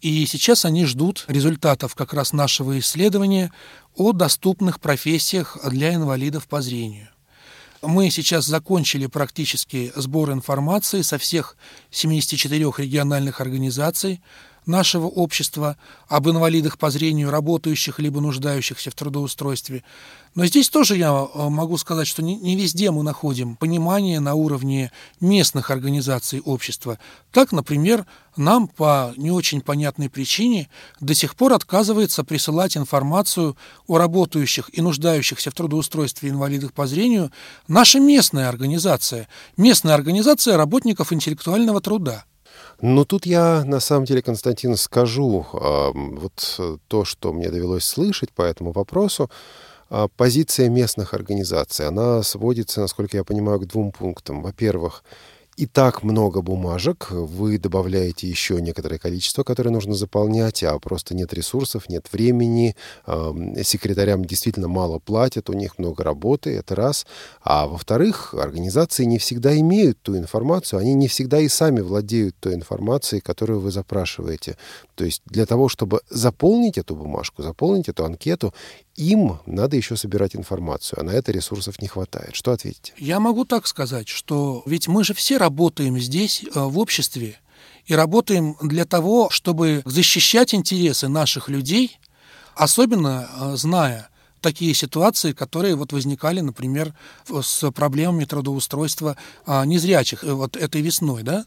и 0.00 0.26
сейчас 0.26 0.64
они 0.64 0.84
ждут 0.84 1.24
результатов 1.26 1.96
как 1.96 2.12
раз 2.12 2.32
нашего 2.32 2.78
исследования 2.78 3.52
о 3.96 4.12
доступных 4.12 4.78
профессиях 4.78 5.58
для 5.68 5.94
инвалидов 5.94 6.46
по 6.46 6.60
зрению. 6.60 7.08
Мы 7.82 8.10
сейчас 8.10 8.46
закончили 8.46 9.06
практически 9.06 9.92
сбор 9.94 10.32
информации 10.32 11.02
со 11.02 11.18
всех 11.18 11.56
74 11.90 12.72
региональных 12.78 13.40
организаций 13.40 14.22
нашего 14.66 15.06
общества 15.06 15.76
об 16.08 16.28
инвалидах 16.28 16.78
по 16.78 16.90
зрению, 16.90 17.30
работающих 17.30 17.98
либо 17.98 18.20
нуждающихся 18.20 18.90
в 18.90 18.94
трудоустройстве. 18.94 19.84
Но 20.34 20.44
здесь 20.44 20.68
тоже 20.68 20.96
я 20.96 21.10
э, 21.12 21.48
могу 21.48 21.78
сказать, 21.78 22.06
что 22.06 22.22
не 22.22 22.56
везде 22.56 22.90
мы 22.90 23.02
находим 23.02 23.56
понимание 23.56 24.20
на 24.20 24.34
уровне 24.34 24.92
местных 25.20 25.70
организаций 25.70 26.40
общества. 26.40 26.98
Так, 27.32 27.52
например, 27.52 28.04
нам 28.36 28.68
по 28.68 29.14
не 29.16 29.30
очень 29.30 29.62
понятной 29.62 30.10
причине 30.10 30.68
до 31.00 31.14
сих 31.14 31.36
пор 31.36 31.54
отказывается 31.54 32.22
присылать 32.22 32.76
информацию 32.76 33.56
о 33.86 33.96
работающих 33.96 34.68
и 34.72 34.82
нуждающихся 34.82 35.50
в 35.50 35.54
трудоустройстве 35.54 36.28
инвалидах 36.28 36.74
по 36.74 36.86
зрению 36.86 37.30
наша 37.66 37.98
местная 37.98 38.48
организация, 38.48 39.28
местная 39.56 39.94
организация 39.94 40.56
работников 40.58 41.12
интеллектуального 41.12 41.80
труда. 41.80 42.24
Ну, 42.82 43.04
тут 43.04 43.26
я, 43.26 43.64
на 43.64 43.80
самом 43.80 44.04
деле, 44.04 44.20
Константин, 44.20 44.76
скажу 44.76 45.46
э, 45.52 45.90
вот 45.94 46.60
то, 46.88 47.04
что 47.04 47.32
мне 47.32 47.48
довелось 47.48 47.84
слышать 47.84 48.32
по 48.32 48.42
этому 48.42 48.72
вопросу. 48.72 49.30
Э, 49.88 50.08
позиция 50.16 50.68
местных 50.68 51.14
организаций, 51.14 51.86
она 51.86 52.22
сводится, 52.22 52.80
насколько 52.80 53.16
я 53.16 53.24
понимаю, 53.24 53.60
к 53.60 53.66
двум 53.66 53.92
пунктам. 53.92 54.42
Во-первых, 54.42 55.04
и 55.56 55.66
так 55.66 56.02
много 56.02 56.42
бумажек, 56.42 57.10
вы 57.10 57.58
добавляете 57.58 58.28
еще 58.28 58.60
некоторое 58.60 58.98
количество, 58.98 59.42
которое 59.42 59.70
нужно 59.70 59.94
заполнять, 59.94 60.62
а 60.62 60.78
просто 60.78 61.14
нет 61.14 61.32
ресурсов, 61.32 61.88
нет 61.88 62.12
времени, 62.12 62.76
секретарям 63.62 64.24
действительно 64.24 64.68
мало 64.68 64.98
платят, 64.98 65.48
у 65.48 65.54
них 65.54 65.78
много 65.78 66.04
работы, 66.04 66.54
это 66.54 66.74
раз. 66.74 67.06
А 67.42 67.66
во-вторых, 67.66 68.34
организации 68.34 69.04
не 69.04 69.18
всегда 69.18 69.58
имеют 69.58 70.00
ту 70.02 70.16
информацию, 70.16 70.78
они 70.78 70.92
не 70.94 71.08
всегда 71.08 71.40
и 71.40 71.48
сами 71.48 71.80
владеют 71.80 72.36
той 72.38 72.54
информацией, 72.54 73.22
которую 73.22 73.60
вы 73.60 73.70
запрашиваете. 73.70 74.56
То 74.94 75.04
есть 75.04 75.22
для 75.24 75.46
того, 75.46 75.68
чтобы 75.68 76.00
заполнить 76.10 76.76
эту 76.76 76.94
бумажку, 76.94 77.42
заполнить 77.42 77.88
эту 77.88 78.04
анкету, 78.04 78.52
им 78.96 79.38
надо 79.46 79.76
еще 79.76 79.96
собирать 79.96 80.34
информацию, 80.34 81.00
а 81.00 81.02
на 81.04 81.10
это 81.10 81.32
ресурсов 81.32 81.80
не 81.80 81.88
хватает. 81.88 82.34
Что 82.34 82.52
ответите? 82.52 82.92
Я 82.98 83.20
могу 83.20 83.44
так 83.44 83.66
сказать, 83.66 84.08
что 84.08 84.62
ведь 84.66 84.88
мы 84.88 85.04
же 85.04 85.14
все 85.14 85.36
работаем 85.36 85.98
здесь, 85.98 86.44
э, 86.44 86.48
в 86.54 86.78
обществе, 86.78 87.38
и 87.86 87.94
работаем 87.94 88.56
для 88.60 88.84
того, 88.84 89.30
чтобы 89.30 89.82
защищать 89.84 90.54
интересы 90.54 91.08
наших 91.08 91.48
людей, 91.48 91.98
особенно 92.54 93.28
э, 93.28 93.56
зная 93.56 94.08
такие 94.40 94.74
ситуации, 94.74 95.32
которые 95.32 95.74
вот 95.74 95.92
возникали, 95.92 96.40
например, 96.40 96.94
с 97.28 97.70
проблемами 97.72 98.24
трудоустройства 98.24 99.16
а, 99.44 99.64
незрячих 99.64 100.22
э, 100.24 100.32
вот 100.32 100.56
этой 100.56 100.82
весной, 100.82 101.22
да? 101.22 101.46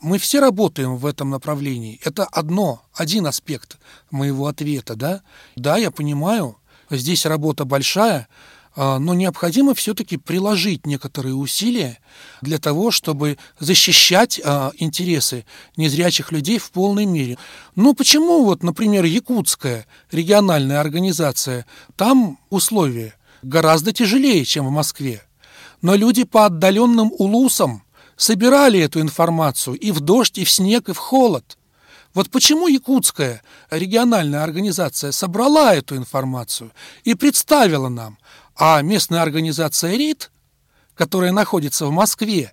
Мы 0.00 0.18
все 0.18 0.40
работаем 0.40 0.96
в 0.96 1.06
этом 1.06 1.30
направлении. 1.30 2.00
Это 2.04 2.24
одно, 2.24 2.82
один 2.92 3.26
аспект 3.26 3.78
моего 4.10 4.48
ответа, 4.48 4.96
да? 4.96 5.22
Да, 5.56 5.76
я 5.76 5.90
понимаю, 5.90 6.56
здесь 6.96 7.26
работа 7.26 7.64
большая, 7.64 8.28
а, 8.76 8.98
но 8.98 9.14
необходимо 9.14 9.74
все-таки 9.74 10.16
приложить 10.16 10.84
некоторые 10.86 11.34
усилия 11.34 11.98
для 12.42 12.58
того, 12.58 12.90
чтобы 12.90 13.38
защищать 13.58 14.40
а, 14.44 14.72
интересы 14.78 15.44
незрячих 15.76 16.32
людей 16.32 16.58
в 16.58 16.70
полной 16.70 17.06
мере. 17.06 17.38
Ну 17.76 17.94
почему 17.94 18.44
вот, 18.44 18.62
например, 18.62 19.04
якутская 19.04 19.86
региональная 20.10 20.80
организация, 20.80 21.66
там 21.96 22.38
условия 22.50 23.14
гораздо 23.42 23.92
тяжелее, 23.92 24.44
чем 24.44 24.66
в 24.66 24.70
Москве. 24.70 25.22
Но 25.82 25.94
люди 25.94 26.24
по 26.24 26.46
отдаленным 26.46 27.12
улусам 27.16 27.84
собирали 28.16 28.80
эту 28.80 29.00
информацию 29.00 29.76
и 29.76 29.92
в 29.92 30.00
дождь, 30.00 30.38
и 30.38 30.44
в 30.44 30.50
снег, 30.50 30.88
и 30.88 30.92
в 30.92 30.98
холод– 30.98 31.58
вот 32.14 32.30
почему 32.30 32.68
якутская 32.68 33.42
региональная 33.70 34.44
организация 34.44 35.10
собрала 35.10 35.74
эту 35.74 35.96
информацию 35.96 36.70
и 37.02 37.14
представила 37.14 37.88
нам, 37.88 38.18
а 38.56 38.80
местная 38.82 39.20
организация 39.20 39.96
РИД, 39.96 40.30
которая 40.94 41.32
находится 41.32 41.86
в 41.86 41.90
Москве, 41.90 42.52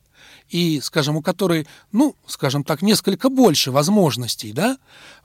и, 0.50 0.82
скажем, 0.82 1.16
у 1.16 1.22
которой, 1.22 1.68
ну, 1.92 2.16
скажем 2.26 2.64
так, 2.64 2.82
несколько 2.82 3.30
больше 3.30 3.72
возможностей, 3.72 4.52
да, 4.52 4.78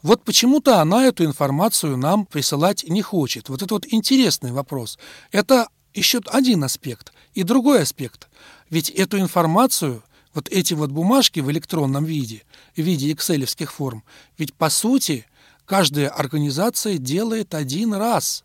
вот 0.03 0.22
почему-то 0.22 0.81
она 0.81 1.05
эту 1.07 1.25
информацию 1.25 1.96
нам 1.96 2.27
присылать 2.27 2.85
не 2.88 3.03
хочет. 3.03 3.49
Вот 3.49 3.62
это 3.62 3.75
вот 3.75 3.87
интересный 3.88 4.53
вопрос. 4.53 4.99
Это 5.33 5.68
еще 5.94 6.20
один 6.27 6.62
аспект. 6.62 7.12
И 7.35 7.42
другой 7.42 7.83
аспект. 7.83 8.29
Ведь 8.70 8.90
эту 8.90 9.18
информацию– 9.18 10.05
вот 10.37 10.51
эти 10.51 10.75
вот 10.75 10.90
бумажки 10.90 11.40
в 11.40 11.51
электронном 11.51 12.05
виде, 12.05 12.44
в 12.77 12.81
виде 12.81 13.11
экселевских 13.11 13.72
форм, 13.72 14.05
ведь 14.37 14.53
по 14.55 14.68
сути 14.68 15.25
каждая 15.64 16.11
организация 16.11 16.99
делает 16.99 17.55
один 17.55 17.94
раз. 17.94 18.44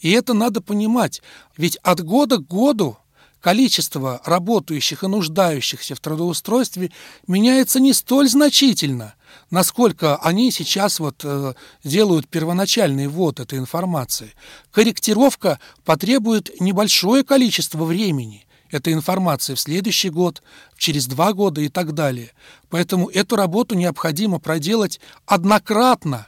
И 0.00 0.10
это 0.10 0.34
надо 0.34 0.60
понимать, 0.60 1.22
ведь 1.56 1.76
от 1.76 2.04
года 2.04 2.38
к 2.38 2.48
году 2.48 2.98
количество 3.40 4.20
работающих 4.24 5.04
и 5.04 5.06
нуждающихся 5.06 5.94
в 5.94 6.00
трудоустройстве 6.00 6.90
меняется 7.28 7.78
не 7.78 7.92
столь 7.92 8.28
значительно, 8.28 9.14
насколько 9.50 10.16
они 10.16 10.50
сейчас 10.50 10.98
вот 10.98 11.20
э, 11.22 11.54
делают 11.84 12.28
первоначальный 12.28 13.06
ввод 13.06 13.38
этой 13.38 13.60
информации. 13.60 14.32
Корректировка 14.72 15.60
потребует 15.84 16.60
небольшое 16.60 17.22
количество 17.22 17.84
времени– 17.84 18.44
этой 18.72 18.94
информации 18.94 19.54
в 19.54 19.60
следующий 19.60 20.10
год, 20.10 20.42
через 20.76 21.06
два 21.06 21.32
года 21.32 21.60
и 21.60 21.68
так 21.68 21.92
далее. 21.92 22.32
Поэтому 22.70 23.08
эту 23.08 23.36
работу 23.36 23.76
необходимо 23.76 24.40
проделать 24.40 24.98
однократно 25.26 26.26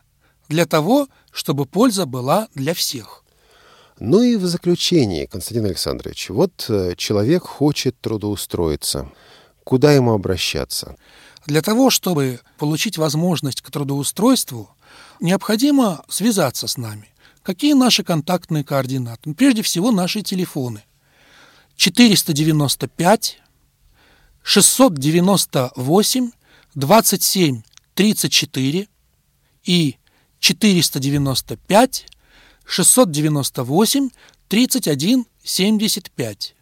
для 0.48 0.66
того, 0.66 1.09
чтобы 1.33 1.64
польза 1.64 2.07
была 2.07 2.48
для 2.54 2.74
всех. 2.74 3.24
Ну 3.98 4.22
и 4.22 4.37
в 4.37 4.44
заключение, 4.46 5.26
Константин 5.26 5.64
Александрович, 5.64 6.28
вот 6.28 6.66
э, 6.68 6.94
человек 6.96 7.44
хочет 7.44 7.98
трудоустроиться. 8.00 9.11
Куда 9.64 9.92
ему 9.92 10.12
обращаться? 10.12 10.96
Для 11.46 11.62
того, 11.62 11.90
чтобы 11.90 12.40
получить 12.59 12.98
возможность 12.98 13.62
к 13.62 13.70
трудоустройству, 13.70 14.68
необходимо 15.20 16.04
связаться 16.09 16.66
с 16.66 16.76
нами. 16.76 17.09
Какие 17.42 17.74
наши 17.74 18.02
контактные 18.02 18.64
координаты? 18.64 19.20
Ну, 19.26 19.35
прежде 19.35 19.62
всего, 19.62 19.90
наши 19.90 20.22
телефоны– 20.22 20.83
495, 21.76 23.38
698, 24.42 26.30
27, 26.74 27.62
34 27.94 28.88
и 29.64 29.96
495, 30.40 32.06
698, 32.66 34.10
31, 34.48 35.26
75. 35.42 36.54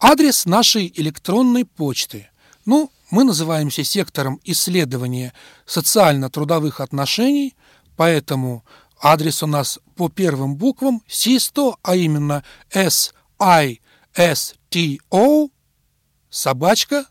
Адрес 0.00 0.46
нашей 0.46 0.92
электронной 0.96 1.64
почты. 1.64 2.28
Ну, 2.66 2.90
мы 3.10 3.24
называемся 3.24 3.84
сектором 3.84 4.40
исследования 4.44 5.32
социально-трудовых 5.66 6.80
отношений, 6.80 7.54
поэтому 7.96 8.64
адрес 9.00 9.42
у 9.42 9.46
нас 9.46 9.78
по 9.96 10.08
первым 10.08 10.56
буквам 10.56 11.02
СИСТО, 11.06 11.78
а 11.82 11.94
именно 11.94 12.42
SI 12.72 13.80
sto 14.16 15.50
собачка 16.30 17.06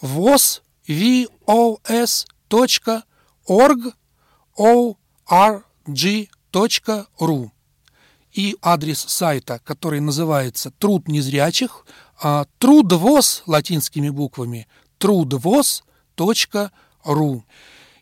вос 0.00 0.62
vos 0.88 2.26
точка 2.48 3.04
org 3.46 3.94
org 4.56 6.28
точка 6.50 7.06
ру 7.18 7.52
и 8.32 8.56
адрес 8.62 8.98
сайта, 8.98 9.60
который 9.64 10.00
называется 10.00 10.70
«Труд 10.70 11.06
незрячих», 11.06 11.84
а, 12.20 12.46
трудвоз 12.58 13.42
латинскими 13.46 14.08
буквами 14.08 14.68
трудвоз 14.98 15.84
точка 16.14 16.72
ру 17.04 17.44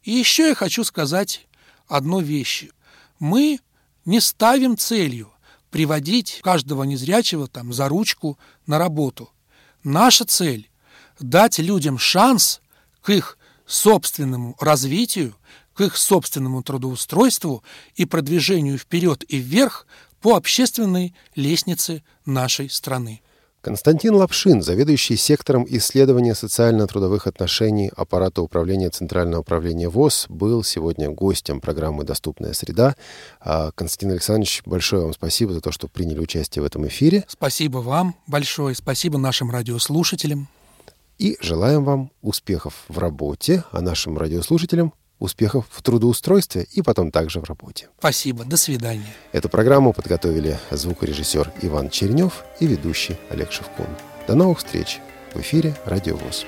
И 0.03 0.13
еще 0.13 0.49
я 0.49 0.55
хочу 0.55 0.85
сказать 0.85 1.47
одну 1.89 2.21
вещь. 2.21 2.69
Мы 3.19 3.61
не 4.05 4.21
ставим 4.21 4.77
целью 4.77 5.33
приводить 5.71 6.41
каждого 6.43 6.85
незрячего 6.85 7.47
там 7.47 7.73
за 7.73 7.89
ручку 7.89 8.39
на 8.67 8.79
работу. 8.79 9.31
Наша 9.83 10.25
цель– 10.25 10.71
дать 11.21 11.59
людям 11.59 11.99
шанс 11.99 12.61
к 13.01 13.11
их 13.11 13.39
собственному 13.67 14.57
развитию, 14.61 15.35
к 15.75 15.83
их 15.83 15.97
собственному 15.97 16.63
трудоустройству 16.63 17.63
и 17.95 18.05
продвижению 18.05 18.79
вперед 18.79 19.25
и 19.29 19.39
вверх 19.39 19.87
по 20.21 20.37
общественной 20.37 21.15
лестнице 21.35 22.03
нашей 22.27 22.69
страны. 22.69 23.23
Константин 23.61 24.15
Лапшин, 24.15 24.63
заведующий 24.63 25.17
сектором 25.17 25.67
исследования 25.69 26.35
социально-трудовых 26.35 27.27
отношений 27.27 27.91
аппарата 27.95 28.41
управления 28.41 28.89
Центрального 28.89 29.43
управления 29.43 29.91
ВОЗ, 29.91 30.27
был 30.31 30.65
сегодня 30.65 31.11
гостем 31.11 31.61
программы 31.61 32.05
«Доступная 32.05 32.55
среда». 32.55 32.97
А, 33.39 33.71
Константин 33.73 34.13
Александрович, 34.13 34.63
большое 34.65 35.03
вам 35.03 35.13
спасибо 35.13 35.53
за 35.53 35.61
то, 35.61 35.73
что 35.73 35.89
приняли 35.89 36.21
участие 36.21 36.63
в 36.63 36.67
этом 36.67 36.87
эфире. 36.89 37.25
Спасибо 37.29 37.79
вам 37.79 38.15
большое, 38.27 38.75
спасибо 38.75 39.19
нашим 39.19 39.51
радиослушателям. 39.51 40.49
И 41.19 41.37
желаем 41.43 41.85
вам 41.85 42.11
успехов 42.23 42.85
в 42.89 42.99
работе, 42.99 43.65
а 43.73 43.83
нашим 43.83 44.17
радиослушателям 44.17 44.95
успехов 45.21 45.67
в 45.71 45.83
трудоустройстве 45.83 46.67
и 46.73 46.83
потом 46.83 47.13
также 47.13 47.41
в 47.41 47.45
работе. 47.45 47.89
Спасибо, 47.99 48.45
до 48.45 48.57
свидания. 48.57 49.15
Эту 49.31 49.49
программу 49.49 49.93
подготовили 49.93 50.59
звукорежиссер 50.73 51.53
Иван 51.63 51.91
Чернев 51.91 52.45
и 52.59 52.67
ведущий 52.67 53.17
Олег 53.31 53.53
Шевкун. 53.53 53.87
До 54.27 54.35
новых 54.35 54.59
встреч 54.59 54.99
в 55.35 55.41
эфире 55.41 55.77
«Радио 55.85 56.17
ВОЗ». 56.17 56.45